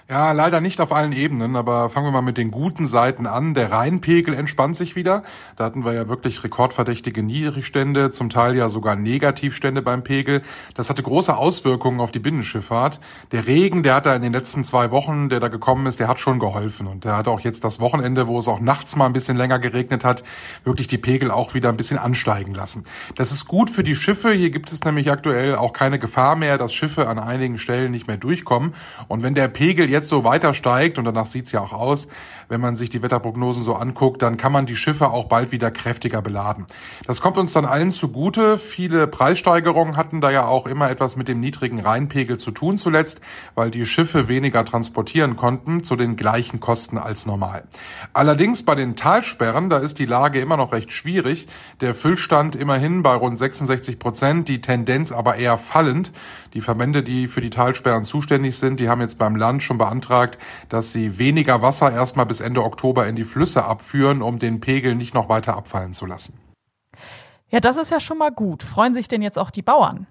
Ja, 0.07 0.33
leider 0.33 0.61
nicht 0.61 0.81
auf 0.81 0.91
allen 0.91 1.13
Ebenen, 1.13 1.55
aber 1.55 1.89
fangen 1.89 2.05
wir 2.05 2.11
mal 2.11 2.21
mit 2.21 2.37
den 2.37 2.51
guten 2.51 2.85
Seiten 2.85 3.25
an. 3.25 3.55
Der 3.55 3.71
Rheinpegel 3.71 4.35
entspannt 4.35 4.77
sich 4.77 4.95
wieder. 4.95 5.23
Da 5.55 5.63
hatten 5.65 5.83
wir 5.83 5.93
ja 5.93 6.07
wirklich 6.07 6.43
rekordverdächtige 6.43 7.23
Niedrigstände, 7.23 8.11
zum 8.11 8.29
Teil 8.29 8.55
ja 8.55 8.69
sogar 8.69 8.95
Negativstände 8.95 9.81
beim 9.81 10.03
Pegel. 10.03 10.43
Das 10.75 10.91
hatte 10.91 11.01
große 11.01 11.35
Auswirkungen 11.35 11.99
auf 11.99 12.11
die 12.11 12.19
Binnenschifffahrt. 12.19 12.99
Der 13.31 13.47
Regen, 13.47 13.81
der 13.81 13.95
hat 13.95 14.05
da 14.05 14.15
in 14.15 14.21
den 14.21 14.31
letzten 14.31 14.63
zwei 14.63 14.91
Wochen, 14.91 15.29
der 15.29 15.39
da 15.39 15.47
gekommen 15.47 15.87
ist, 15.87 15.99
der 15.99 16.07
hat 16.07 16.19
schon 16.19 16.37
geholfen. 16.37 16.85
Und 16.85 17.03
der 17.03 17.17
hat 17.17 17.27
auch 17.27 17.39
jetzt 17.39 17.63
das 17.63 17.79
Wochenende, 17.79 18.27
wo 18.27 18.37
es 18.37 18.47
auch 18.47 18.59
nachts 18.59 18.95
mal 18.95 19.07
ein 19.07 19.13
bisschen 19.13 19.37
länger 19.37 19.57
geregnet 19.57 20.05
hat, 20.05 20.23
wirklich 20.63 20.87
die 20.87 20.99
Pegel 20.99 21.31
auch 21.31 21.55
wieder 21.55 21.69
ein 21.69 21.77
bisschen 21.77 21.97
ansteigen 21.97 22.53
lassen. 22.53 22.83
Das 23.15 23.31
ist 23.31 23.47
gut 23.47 23.71
für 23.71 23.83
die 23.83 23.95
Schiffe. 23.95 24.33
Hier 24.33 24.51
gibt 24.51 24.71
es 24.71 24.83
nämlich 24.83 25.11
aktuell 25.11 25.55
auch 25.55 25.73
keine 25.73 25.97
Gefahr 25.97 26.35
mehr, 26.35 26.59
dass 26.59 26.75
Schiffe 26.75 27.07
an 27.07 27.17
einigen 27.17 27.57
Stellen 27.57 27.91
nicht 27.91 28.05
mehr 28.07 28.17
durchkommen. 28.17 28.75
Und 29.07 29.23
wenn 29.23 29.33
der 29.33 29.47
Pegel 29.47 29.94
jetzt 29.95 30.09
so 30.09 30.23
weiter 30.23 30.53
steigt, 30.53 30.97
und 30.97 31.05
danach 31.05 31.25
sieht's 31.25 31.51
ja 31.51 31.61
auch 31.61 31.73
aus, 31.73 32.07
wenn 32.49 32.61
man 32.61 32.75
sich 32.75 32.89
die 32.89 33.01
Wetterprognosen 33.01 33.63
so 33.63 33.75
anguckt, 33.75 34.21
dann 34.21 34.37
kann 34.37 34.51
man 34.51 34.65
die 34.65 34.75
Schiffe 34.75 35.09
auch 35.09 35.25
bald 35.25 35.51
wieder 35.51 35.71
kräftiger 35.71 36.21
beladen. 36.21 36.65
Das 37.07 37.21
kommt 37.21 37.37
uns 37.37 37.53
dann 37.53 37.65
allen 37.65 37.91
zugute. 37.91 38.57
Viele 38.57 39.07
Preissteigerungen 39.07 39.97
hatten 39.97 40.21
da 40.21 40.29
ja 40.29 40.45
auch 40.45 40.67
immer 40.67 40.89
etwas 40.89 41.15
mit 41.15 41.27
dem 41.27 41.39
niedrigen 41.39 41.79
Rheinpegel 41.79 42.37
zu 42.37 42.51
tun 42.51 42.77
zuletzt, 42.77 43.21
weil 43.55 43.71
die 43.71 43.85
Schiffe 43.85 44.27
weniger 44.27 44.65
transportieren 44.65 45.35
konnten 45.35 45.83
zu 45.83 45.95
den 45.95 46.15
gleichen 46.17 46.59
Kosten 46.59 46.97
als 46.97 47.25
normal. 47.25 47.63
Allerdings 48.13 48.63
bei 48.63 48.75
den 48.75 48.95
Talsperren, 48.95 49.69
da 49.69 49.77
ist 49.77 49.99
die 49.99 50.05
Lage 50.05 50.39
immer 50.39 50.57
noch 50.57 50.73
recht 50.73 50.91
schwierig. 50.91 51.47
Der 51.81 51.95
Füllstand 51.95 52.55
immerhin 52.55 53.01
bei 53.01 53.15
rund 53.15 53.39
66 53.39 53.97
Prozent, 53.97 54.47
die 54.49 54.61
Tendenz 54.61 55.11
aber 55.11 55.37
eher 55.37 55.57
fallend. 55.57 56.11
Die 56.55 56.61
Verbände, 56.61 57.03
die 57.03 57.27
für 57.27 57.41
die 57.41 57.49
Talsperren 57.49 58.05
zuständig 58.05 58.57
sind, 58.57 58.79
die 58.79 58.87
haben 58.87 59.01
jetzt 59.01 59.19
beim 59.19 59.35
Land 59.35 59.61
schon 59.61 59.77
beantragt, 59.77 60.39
dass 60.69 60.93
sie 60.93 61.19
weniger 61.19 61.61
Wasser 61.61 61.91
erstmal 61.91 62.25
bis 62.25 62.39
Ende 62.39 62.63
Oktober 62.63 63.05
in 63.07 63.17
die 63.17 63.25
Flüsse 63.25 63.65
abführen, 63.65 64.21
um 64.21 64.39
den 64.39 64.61
Pegel 64.61 64.95
nicht 64.95 65.13
noch 65.13 65.27
weiter 65.27 65.57
abfallen 65.57 65.93
zu 65.93 66.05
lassen. 66.05 66.39
Ja, 67.49 67.59
das 67.59 67.75
ist 67.75 67.91
ja 67.91 67.99
schon 67.99 68.17
mal 68.17 68.31
gut. 68.31 68.63
Freuen 68.63 68.93
sich 68.93 69.09
denn 69.09 69.21
jetzt 69.21 69.37
auch 69.37 69.51
die 69.51 69.61
Bauern? 69.61 70.07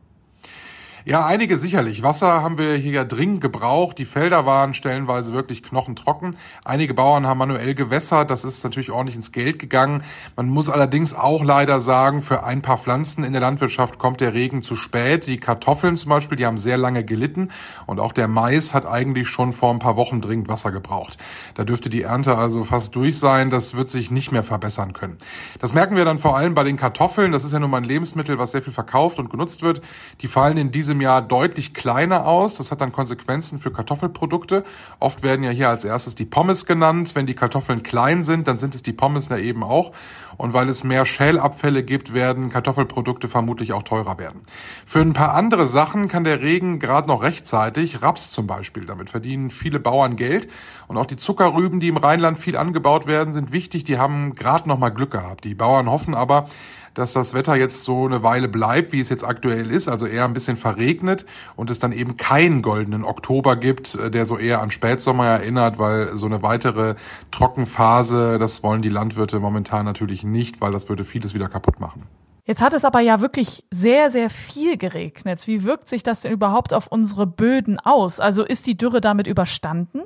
Ja, 1.07 1.27
einige 1.27 1.59
sicherlich. 1.59 2.03
Wasser 2.03 2.43
haben 2.43 2.57
wir 2.57 2.77
hier 2.77 2.93
ja 2.93 3.05
dringend 3.05 3.43
gebraucht. 3.43 3.99
Die 3.99 4.07
Felder 4.07 4.47
waren 4.47 4.73
stellenweise 4.73 5.35
wirklich 5.35 5.63
knochentrocken. 5.63 6.35
Einige 6.65 6.95
Bauern 6.95 7.27
haben 7.27 7.37
manuell 7.37 7.75
gewässert. 7.75 8.31
Das 8.31 8.43
ist 8.43 8.65
natürlich 8.65 8.91
ordentlich 8.91 9.15
ins 9.15 9.31
Geld 9.31 9.59
gegangen. 9.59 10.03
Man 10.35 10.49
muss 10.49 10.71
allerdings 10.71 11.13
auch 11.13 11.45
leider 11.45 11.83
sagen, 11.83 12.23
für 12.23 12.45
ein 12.45 12.63
paar 12.63 12.79
Pflanzen 12.79 13.23
in 13.23 13.33
der 13.35 13.43
Landwirtschaft 13.43 13.99
kommt 13.99 14.23
der 14.23 14.33
Regen 14.33 14.63
zu 14.63 14.77
spät. 14.77 15.27
Die 15.27 15.37
Kartoffeln 15.37 15.97
zum 15.97 16.09
Beispiel, 16.09 16.39
die 16.39 16.47
haben 16.47 16.57
sehr 16.57 16.79
lange 16.79 17.05
gelitten. 17.05 17.51
Und 17.85 18.01
auch 18.01 18.13
der 18.13 18.27
Mais 18.27 18.73
hat 18.73 18.87
eigentlich 18.87 19.29
schon 19.29 19.53
vor 19.53 19.75
ein 19.75 19.81
paar 19.81 19.97
Wochen 19.97 20.23
dringend 20.23 20.49
Wasser 20.49 20.73
gebraucht. 20.73 21.19
Da 21.55 21.65
dürfte 21.65 21.91
die 21.91 22.01
Ernte 22.01 22.39
also 22.39 22.65
fast 22.65 22.97
durch 22.97 23.19
sein. 23.19 23.51
Das 23.51 23.77
wird 23.77 23.91
sich 23.91 24.11
nicht 24.11 24.33
mehr 24.33 24.43
verbessern 24.43 24.95
können. 24.95 25.19
Das 25.61 25.75
merken 25.75 25.97
wir 25.97 26.07
dann 26.07 26.19
vor 26.19 26.35
allem 26.35 26.55
bei 26.55 26.65
den 26.65 26.79
Kartoffeln. 26.79 27.31
Das 27.31 27.45
ist 27.45 27.53
ja 27.53 27.59
nun 27.59 27.69
mal 27.69 27.77
ein 27.77 27.85
Lebensmittel, 27.85 28.39
was 28.39 28.53
sehr 28.53 28.63
viel 28.63 28.73
verkauft 28.73 29.19
und 29.19 29.29
genutzt 29.29 29.61
wird. 29.61 29.83
Die 30.23 30.29
fallen 30.29 30.57
in 30.57 30.71
diesem 30.71 30.94
diesem 30.95 31.01
Jahr 31.01 31.23
deutlich 31.23 31.75
kleiner 31.75 32.25
aus. 32.25 32.57
Das 32.57 32.71
hat 32.71 32.81
dann 32.81 32.93
Konsequenzen 32.93 33.59
für 33.59 33.73
Kartoffelprodukte. 33.73 34.63
Oft 35.01 35.25
werden 35.25 35.43
ja 35.43 35.51
hier 35.51 35.69
als 35.69 35.85
erstes 35.85 36.15
die 36.15 36.25
Pommes 36.25 36.67
genannt. 36.67 37.17
Wenn 37.17 37.27
die 37.27 37.35
Kartoffeln 37.35 37.83
klein 37.83 38.23
sind, 38.23 38.47
dann 38.47 38.59
sind 38.59 38.77
es 38.77 38.83
die 38.85 38.93
Pommes 38.93 39.29
ja 39.29 39.37
eben 39.37 39.65
auch. 39.65 39.91
Und 40.37 40.53
weil 40.53 40.69
es 40.69 40.85
mehr 40.85 41.05
Schälabfälle 41.05 41.83
gibt, 41.83 42.15
werden 42.15 42.51
Kartoffelprodukte 42.51 43.29
vermutlich 43.29 43.73
auch 43.73 43.83
teurer 43.83 44.19
werden. 44.19 44.41
Für 44.87 45.01
ein 45.01 45.15
paar 45.15 45.35
andere 45.35 45.67
Sachen 45.67 46.07
kann 46.07 46.23
der 46.23 46.41
Regen 46.41 46.79
gerade 46.79 47.09
noch 47.09 47.23
rechtzeitig, 47.23 48.03
Raps 48.03 48.31
zum 48.31 48.47
Beispiel, 48.47 48.87
damit 48.87 49.11
verdienen 49.11 49.51
viele 49.51 49.81
Bauern 49.81 50.15
Geld. 50.15 50.49
Und 50.87 50.97
auch 50.97 51.07
die 51.07 51.17
Zuckerrüben, 51.17 51.81
die 51.81 51.89
im 51.89 51.97
Rheinland 51.97 52.39
viel 52.39 52.57
angebaut 52.57 53.07
werden, 53.07 53.35
sind 53.35 53.53
wichtig. 53.53 53.83
Die 53.85 53.99
haben 53.99 54.35
gerade 54.37 54.69
noch 54.69 54.79
mal 54.79 54.91
Glück 54.91 55.11
gehabt. 55.11 55.45
Die 55.45 55.55
Bauern 55.55 55.91
hoffen 55.91 56.15
aber, 56.15 56.47
dass 56.95 57.13
das 57.13 57.35
Wetter 57.35 57.57
jetzt 57.57 57.85
so 57.85 58.07
eine 58.07 58.23
Weile 58.23 58.49
bleibt, 58.49 58.93
wie 58.93 59.01
es 59.01 59.09
jetzt 59.09 59.25
aktuell 59.25 59.71
ist, 59.71 59.89
also 59.89 60.07
eher 60.07 60.25
ein 60.25 60.33
bisschen 60.33 60.57
verregnet 60.57 61.27
und 61.57 61.71
es 61.71 61.79
dann 61.79 61.93
eben 61.93 62.17
keinen 62.17 62.63
goldenen 62.63 63.05
Oktober 63.05 63.57
gibt, 63.57 63.97
äh, 63.97 64.11
der 64.11 64.27
so 64.27 64.39
eher 64.39 64.63
an 64.63 64.71
Spätsommer 64.71 65.27
erinnert, 65.27 65.79
weil 65.79 66.17
so 66.17 66.27
eine 66.27 66.43
weitere 66.43 66.95
Trockenphase, 67.31 68.39
das 68.39 68.63
wollen 68.63 68.83
die 68.83 68.89
Landwirte 68.89 69.41
momentan 69.41 69.85
natürlich 69.85 70.25
nicht, 70.25 70.61
weil 70.61 70.73
das 70.73 70.89
würde 70.89 71.05
vieles 71.05 71.35
wieder 71.35 71.49
kaputt 71.49 71.81
machen. 71.81 72.07
Jetzt 72.47 72.61
hat 72.61 72.75
es 72.75 72.85
aber 72.85 73.01
ja 73.01 73.23
wirklich 73.23 73.65
sehr, 73.71 74.11
sehr 74.11 74.29
viel 74.29 74.77
geregnet. 74.77 75.47
Wie 75.47 75.65
wirkt 75.65 75.89
sich 75.89 76.03
das 76.03 76.21
denn 76.21 76.33
überhaupt 76.33 76.75
auf 76.75 76.89
unsere 76.89 77.27
Böden 77.27 77.79
aus? 77.79 78.21
Also 78.21 78.45
ist 78.45 78.67
die 78.67 78.77
Dürre 78.77 79.01
damit 79.01 79.27
überstanden? 79.27 80.03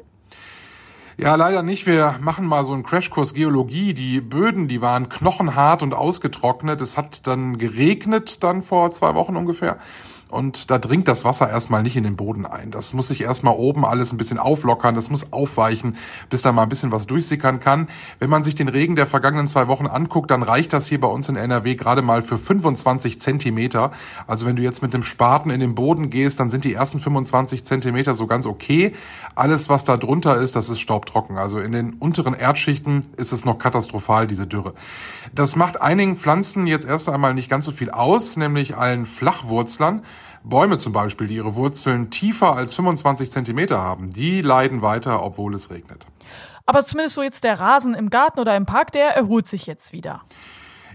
Ja, 1.21 1.35
leider 1.35 1.65
nicht. 1.65 1.85
Wir 1.85 2.15
machen 2.21 2.47
mal 2.47 2.65
so 2.65 2.73
einen 2.73 2.85
Crashkurs 2.85 3.35
Geologie. 3.35 3.93
Die 3.93 4.21
Böden, 4.21 4.69
die 4.69 4.81
waren 4.81 5.09
knochenhart 5.09 5.83
und 5.83 5.93
ausgetrocknet. 5.93 6.81
Es 6.81 6.97
hat 6.97 7.27
dann 7.27 7.59
geregnet 7.59 8.45
dann 8.45 8.63
vor 8.63 8.93
zwei 8.93 9.17
Wochen 9.17 9.35
ungefähr 9.35 9.79
und 10.31 10.71
da 10.71 10.79
dringt 10.79 11.09
das 11.09 11.25
Wasser 11.25 11.49
erstmal 11.49 11.83
nicht 11.83 11.97
in 11.97 12.05
den 12.05 12.17
Boden 12.17 12.47
ein. 12.47 12.71
Das 12.71 12.93
muss 12.93 13.09
sich 13.09 13.23
erstmal 13.23 13.55
oben 13.55 13.85
alles 13.85 14.13
ein 14.13 14.19
bisschen 14.19 14.39
auflockern, 14.39 14.95
das 14.95 15.11
muss 15.11 15.33
aufweichen, 15.33 15.97
bis 16.29 16.43
da 16.43 16.53
mal 16.53 16.65
ein 16.65 16.69
bisschen 16.69 16.93
was 16.93 17.07
durchsickern 17.07 17.61
kann. 17.61 17.89
Wenn 18.19 18.31
man 18.31 18.45
sich 18.45 18.55
den 18.55 18.69
Regen 18.69 18.97
der 18.97 19.07
vergangenen 19.07 19.49
zwei 19.49 19.69
Wochen 19.69 19.87
anguckt, 19.87 20.31
dann 20.31 20.43
reicht 20.43 20.73
das 20.73 20.87
hier 20.87 21.01
bei 21.01 21.09
uns 21.09 21.29
in 21.29 21.37
NRW 21.37 21.75
gerade 21.77 22.03
mal 22.03 22.23
für 22.23 22.39
25 22.39 23.21
Zentimeter. 23.21 23.91
Also 24.27 24.47
wenn 24.47 24.57
du 24.57 24.63
jetzt 24.63 24.83
mit 24.83 24.95
dem 24.95 25.03
Spaten 25.03 25.51
in 25.51 25.61
den 25.61 25.75
Boden 25.75 26.11
gehst, 26.11 26.41
dann 26.41 26.51
sind 26.51 26.65
die 26.65 26.75
ersten 26.75 26.99
25 26.99 27.65
Zentimeter 27.65 28.15
so 28.15 28.27
ganz 28.27 28.47
okay. 28.47 28.93
Alles, 29.35 29.69
was 29.69 29.85
da 29.85 29.97
drunter 29.97 30.37
ist, 30.37 30.57
das 30.57 30.69
ist 30.69 30.81
staubtrocken. 30.81 31.39
Also 31.39 31.59
in 31.59 31.73
den 31.73 31.95
unteren 31.95 32.35
Erdschichten 32.35 33.07
ist 33.17 33.33
es 33.33 33.45
noch 33.45 33.59
katastrophal, 33.59 34.27
diese 34.27 34.47
Dürre. 34.47 34.75
Das 35.35 35.57
macht 35.57 35.81
einigen 35.81 36.17
Pflanzen 36.17 36.67
jetzt 36.67 36.87
erst 36.87 37.09
einmal 37.09 37.35
nicht 37.35 37.49
ganz 37.49 37.65
so 37.65 37.73
viel 37.73 37.91
aus, 37.91 38.37
nämlich 38.37 38.77
allen 38.77 39.07
Flachwurzlern. 39.07 40.03
Bäume 40.49 40.79
zum 40.79 40.93
Beispiel, 40.93 41.27
die 41.27 41.37
ihre 41.37 41.55
Wurzeln 41.55 42.11
tiefer 42.11 42.57
als 42.57 42.75
25 42.75 43.31
Zentimeter 43.31 43.81
haben, 43.81 44.13
die 44.13 44.41
leiden 44.41 44.83
weiter, 44.83 45.23
obwohl 45.23 45.55
es 45.55 45.71
regnet. 45.71 46.07
Aber 46.65 46.85
zumindest 46.85 47.15
so 47.15 47.23
jetzt 47.23 47.45
der 47.45 47.61
Rasen 47.61 47.95
im 47.95 48.11
Garten 48.11 48.41
oder 48.41 48.57
im 48.57 48.67
Park, 48.67 48.93
der 48.93 49.09
erholt 49.09 49.47
sich 49.47 49.67
jetzt 49.67 49.93
wieder. 49.93 50.23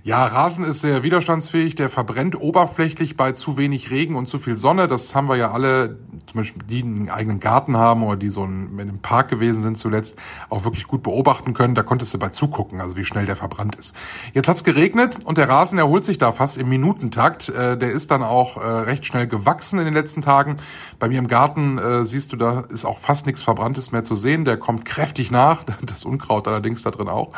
Ja, 0.06 0.26
Rasen 0.26 0.66
ist 0.66 0.82
sehr 0.82 1.02
widerstandsfähig. 1.02 1.76
Der 1.76 1.88
verbrennt 1.88 2.40
oberflächlich 2.42 3.16
bei 3.16 3.32
zu 3.32 3.56
wenig 3.56 3.90
Regen 3.90 4.18
und 4.18 4.28
zu 4.28 4.38
viel 4.38 4.58
Sonne. 4.58 4.90
Das 4.90 5.16
haben 5.16 5.30
wir 5.30 5.38
ja 5.38 5.52
alle, 5.52 5.98
zum 6.26 6.42
Beispiel 6.42 6.62
die, 6.64 6.84
einen 6.84 7.10
eigenen 7.10 7.40
Garten 7.40 7.78
haben 7.78 8.04
oder 8.04 8.18
die 8.18 8.28
so 8.28 8.44
in 8.44 8.78
einem 8.82 9.00
Park 9.00 9.30
gewesen 9.30 9.62
sind 9.62 9.78
zuletzt, 9.78 10.20
auch 10.50 10.66
wirklich 10.66 10.88
gut 10.88 11.04
beobachten 11.04 11.54
können. 11.54 11.74
Da 11.74 11.84
konntest 11.84 12.14
du 12.14 12.20
bei 12.20 12.28
zugucken, 12.28 12.82
also 12.82 12.98
wie 12.98 13.06
schnell 13.06 13.26
der 13.26 13.38
verbrannt 13.38 13.78
ist. 13.78 13.96
Jetzt 14.34 14.50
hat's 14.50 14.66
geregnet 14.66 15.20
und 15.24 15.38
der 15.38 15.48
Rasen 15.48 15.80
erholt 15.80 16.04
sich 16.04 16.18
da 16.18 16.34
fast 16.34 16.58
im 16.58 16.68
Minutentakt. 16.68 17.48
Äh, 17.48 17.78
der 17.78 17.92
ist 17.92 18.12
dann 18.12 18.24
auch 18.24 18.58
äh, 18.58 18.68
recht 18.68 19.06
schnell 19.06 19.28
gewachsen 19.28 19.80
in 19.80 19.86
den 19.86 19.94
letzten 19.94 20.22
Tagen. 20.22 20.58
Bei 21.00 21.08
mir 21.08 21.20
im 21.20 21.30
Garten 21.30 21.78
äh, 21.78 22.04
siehst 22.04 22.34
du, 22.34 22.36
da 22.36 22.66
ist 22.68 22.84
auch 22.84 23.00
fast 23.00 23.26
nichts 23.26 23.42
Verbranntes 23.42 23.94
mehr 23.94 24.04
zu 24.04 24.18
sehen. 24.18 24.44
Der 24.44 24.58
kommt 24.58 24.84
kräftig 24.84 25.32
nach. 25.32 25.64
Das 25.94 26.06
Unkraut 26.06 26.48
allerdings 26.48 26.82
da 26.82 26.92
drin 26.92 27.08
auch. 27.08 27.30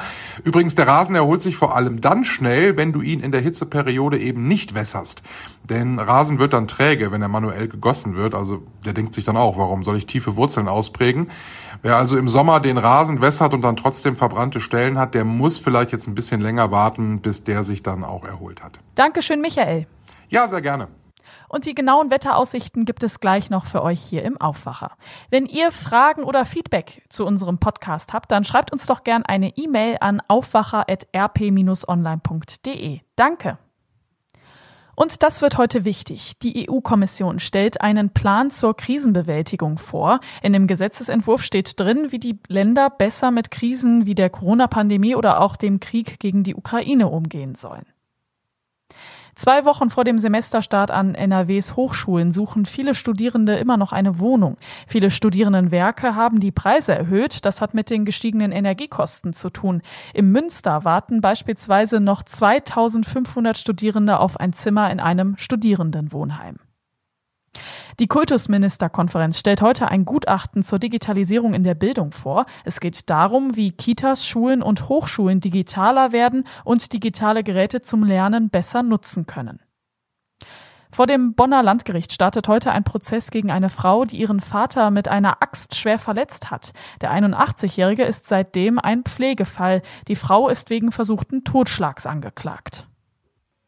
Übrigens, 0.43 0.75
der 0.75 0.88
Rasen 0.88 1.15
erholt 1.15 1.41
sich 1.41 1.57
vor 1.57 1.75
allem 1.75 2.00
dann 2.00 2.24
schnell, 2.24 2.55
schnell, 2.56 2.78
wenn 2.78 2.94
du 2.94 3.02
ihn 3.02 3.20
in 3.20 3.32
der 3.32 3.42
Hitzeperiode 3.42 4.18
eben 4.18 4.48
nicht 4.48 4.76
wässerst. 4.76 5.22
Denn 5.64 6.00
Rasen 6.00 6.40
wird 6.40 6.54
dann 6.54 6.68
träge, 6.68 7.12
wenn 7.12 7.22
er 7.22 7.28
manuell 7.28 7.68
gegossen 7.68 8.16
wird. 8.16 8.34
Also 8.34 8.64
der 8.86 8.94
denkt 8.94 9.14
sich 9.14 9.26
dann 9.26 9.36
auch, 9.36 9.58
warum 9.58 9.84
soll 9.84 9.98
ich 9.98 10.06
tiefe 10.06 10.38
Wurzeln 10.38 10.68
ausprägen? 10.68 11.28
Wer 11.82 11.98
also 11.98 12.18
im 12.18 12.28
Sommer 12.28 12.62
den 12.62 12.78
Rasen 12.78 13.22
wässert 13.22 13.54
und 13.54 13.62
dann 13.62 13.76
trotzdem 13.76 14.16
verbrannte 14.16 14.62
Stellen 14.62 14.98
hat, 14.98 15.16
der 15.16 15.26
muss 15.26 15.58
vielleicht 15.58 15.92
jetzt 15.92 16.08
ein 16.08 16.16
bisschen 16.16 16.40
länger 16.40 16.72
warten, 16.72 17.20
bis 17.20 17.44
der 17.44 17.64
sich 17.64 17.84
dann 17.84 18.04
auch 18.04 18.26
erholt 18.26 18.64
hat. 18.64 18.80
Dankeschön, 18.96 19.42
Michael. 19.42 19.86
Ja, 20.30 20.48
sehr 20.48 20.62
gerne. 20.62 20.88
Und 21.50 21.66
die 21.66 21.75
genauen 21.75 22.12
Wetteraussichten 22.12 22.86
gibt 22.86 23.04
es 23.04 23.20
gleich 23.20 23.50
noch 23.50 23.66
für 23.66 23.84
euch 23.84 24.02
hier 24.02 24.24
im 24.24 24.40
Aufwacher. 24.40 24.92
Wenn 25.30 25.46
ihr 25.46 25.72
Fragen 25.72 26.24
oder 26.24 26.46
Feedback 26.46 27.04
zu 27.10 27.25
unserem 27.25 27.58
Podcast 27.60 28.14
habt, 28.14 28.32
dann 28.32 28.44
schreibt 28.44 28.72
uns 28.72 28.86
doch 28.86 29.04
gern 29.04 29.25
eine 29.25 29.58
E-Mail 29.58 29.98
an 30.00 30.22
aufwacher.rp-online.de. 30.28 33.00
Danke. 33.16 33.58
Und 34.96 35.24
das 35.24 35.42
wird 35.42 35.58
heute 35.58 35.84
wichtig. 35.84 36.40
Die 36.40 36.70
EU-Kommission 36.70 37.40
stellt 37.40 37.82
einen 37.82 38.12
Plan 38.12 38.50
zur 38.50 38.75
Krisenbewältigung 38.75 39.78
vor. 39.78 40.22
In 40.42 40.54
dem 40.54 40.68
Gesetzesentwurf 40.68 41.44
steht 41.44 41.80
drin, 41.80 42.12
wie 42.12 42.20
die 42.20 42.40
Länder 42.48 42.90
besser 42.90 43.32
mit 43.32 43.52
Krisen 43.52 44.06
wie 44.06 44.16
der 44.16 44.30
Corona-Pandemie 44.30 45.16
oder 45.16 45.42
auch 45.42 45.58
dem 45.58 45.82
Krieg 45.82 46.20
gegen 46.20 46.44
die 46.44 46.56
Ukraine 46.56 47.10
umgehen 47.10 47.56
sollen. 47.56 47.86
Zwei 49.36 49.65
Wochen 49.65 49.89
vor 49.89 50.06
dem 50.06 50.18
Semesterstart 50.18 50.92
an 50.92 51.13
NRWs 51.13 51.75
Hochschulen 51.75 52.32
suchen 52.32 52.65
viele 52.65 52.96
Studierende 52.96 53.56
immer 53.58 53.75
noch 53.75 53.92
eine 53.92 54.20
Wohnung. 54.20 54.56
Viele 54.88 55.12
Studierendenwerke 55.12 56.15
haben 56.15 56.39
die 56.39 56.54
Preise 56.54 56.96
erhöht. 56.96 57.44
Das 57.46 57.60
hat 57.60 57.74
mit 57.74 57.89
den 57.89 58.06
gestiegenen 58.06 58.54
Energiekosten 58.54 59.34
zu 59.34 59.50
tun. 59.50 59.82
Im 60.13 60.32
Münster 60.32 60.86
warten 60.86 61.20
beispielsweise 61.20 62.00
noch 62.00 62.24
2500 62.24 63.58
Studierende 63.58 64.20
auf 64.20 64.39
ein 64.39 64.54
Zimmer 64.54 64.89
in 64.89 65.01
einem 65.01 65.36
Studierendenwohnheim. 65.38 66.56
Die 68.00 68.08
Kultusministerkonferenz 68.08 69.40
stellt 69.40 69.62
heute 69.62 69.88
ein 69.88 70.06
Gutachten 70.06 70.64
zur 70.64 70.80
Digitalisierung 70.80 71.54
in 71.54 71.64
der 71.64 71.76
Bildung 71.76 72.12
vor. 72.12 72.46
Es 72.64 72.80
geht 72.80 73.10
darum, 73.10 73.56
wie 73.56 73.72
Kitas, 73.72 74.28
Schulen 74.28 74.62
und 74.62 74.90
Hochschulen 74.90 75.40
digitaler 75.40 76.12
werden 76.12 76.46
und 76.64 76.94
digitale 76.94 77.44
Geräte 77.44 77.82
zum 77.82 78.04
Lernen 78.04 78.50
besser 78.50 78.84
nutzen 78.84 79.26
können. 79.26 79.60
Vor 80.96 81.08
dem 81.08 81.34
Bonner 81.34 81.62
Landgericht 81.62 82.14
startet 82.14 82.48
heute 82.48 82.72
ein 82.72 82.86
Prozess 82.86 83.30
gegen 83.30 83.52
eine 83.52 83.68
Frau, 83.68 84.06
die 84.06 84.18
ihren 84.18 84.40
Vater 84.40 84.92
mit 84.92 85.10
einer 85.10 85.42
Axt 85.42 85.76
schwer 85.76 86.00
verletzt 86.00 86.52
hat. 86.52 86.72
Der 87.02 87.12
81-Jährige 87.12 88.04
ist 88.04 88.28
seitdem 88.28 88.80
ein 88.80 89.04
Pflegefall. 89.04 89.82
Die 90.08 90.16
Frau 90.16 90.48
ist 90.48 90.70
wegen 90.70 90.94
versuchten 90.94 91.44
Totschlags 91.44 92.06
angeklagt. 92.06 92.88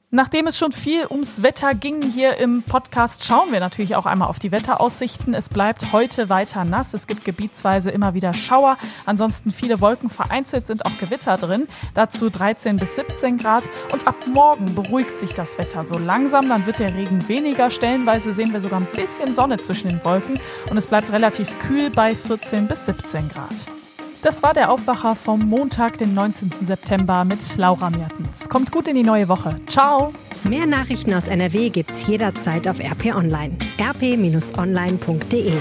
Nachdem 0.10 0.48
es 0.48 0.58
schon 0.58 0.72
viel 0.72 1.06
ums 1.10 1.44
Wetter 1.44 1.74
ging 1.74 2.02
hier 2.02 2.38
im 2.38 2.64
Podcast, 2.64 3.26
schauen 3.26 3.52
wir 3.52 3.60
natürlich 3.60 3.98
auch 3.98 4.06
einmal 4.06 4.30
auf 4.30 4.40
die 4.40 4.54
Wetteraussichten. 4.54 5.34
Es 5.34 5.50
bleibt 5.50 5.92
heute 5.92 6.30
weiter 6.30 6.64
nass. 6.64 6.94
Es 6.94 7.08
gibt 7.08 7.26
gebietsweise 7.26 7.92
immer 7.92 8.14
wieder 8.14 8.34
Schauer. 8.34 8.78
Ansonsten 9.06 9.52
viele 9.52 9.82
Wolken. 9.82 10.10
Vereinzelt 10.10 10.66
sind 10.66 10.86
auch 10.86 10.98
Gewitter 10.98 11.36
drin. 11.36 11.68
Dazu 11.94 12.30
13 12.30 12.78
bis 12.78 12.96
17 12.96 13.38
Grad. 13.38 13.64
Und 13.92 14.08
ab 14.08 14.16
morgen 14.28 14.74
beruhigt 14.76 15.18
sich 15.18 15.34
das 15.34 15.58
Wetter 15.58 15.84
so 15.84 15.98
langsam. 15.98 16.48
Dann 16.48 16.66
wird 16.66 16.80
der 16.80 16.96
Regen 16.96 17.28
weniger. 17.28 17.70
Stellenweise 17.70 18.32
sehen 18.32 18.54
wir 18.54 18.62
sogar 18.62 18.80
ein 18.80 18.88
bisschen 18.96 19.36
Sonne 19.36 19.58
zwischen 19.58 19.90
den 19.90 20.06
Wolken. 20.06 20.40
Und 20.70 20.78
es 20.78 20.88
bleibt 20.88 21.12
relativ 21.12 21.60
kühl 21.60 21.90
bei 21.90 22.16
14 22.16 22.66
bis 22.70 22.86
17 22.86 23.28
Grad. 23.28 23.77
Das 24.22 24.42
war 24.44 24.54
der 24.54 24.72
Aufwacher 24.72 25.16
vom 25.16 25.48
Montag, 25.48 25.98
den 26.00 26.14
19. 26.14 26.52
September 26.64 27.24
mit 27.24 27.58
Laura 27.58 27.90
Mertens. 27.90 28.50
Kommt 28.50 28.72
gut 28.72 28.88
in 28.88 28.96
die 28.96 29.04
neue 29.04 29.28
Woche. 29.28 29.60
Ciao! 29.68 30.14
Mehr 30.44 30.66
Nachrichten 30.66 31.14
aus 31.14 31.28
NRW 31.28 31.70
gibt's 31.70 32.08
jederzeit 32.08 32.68
auf 32.68 32.80
RP 32.80 33.16
Online. 33.16 33.58
rp-online.de 33.80 35.54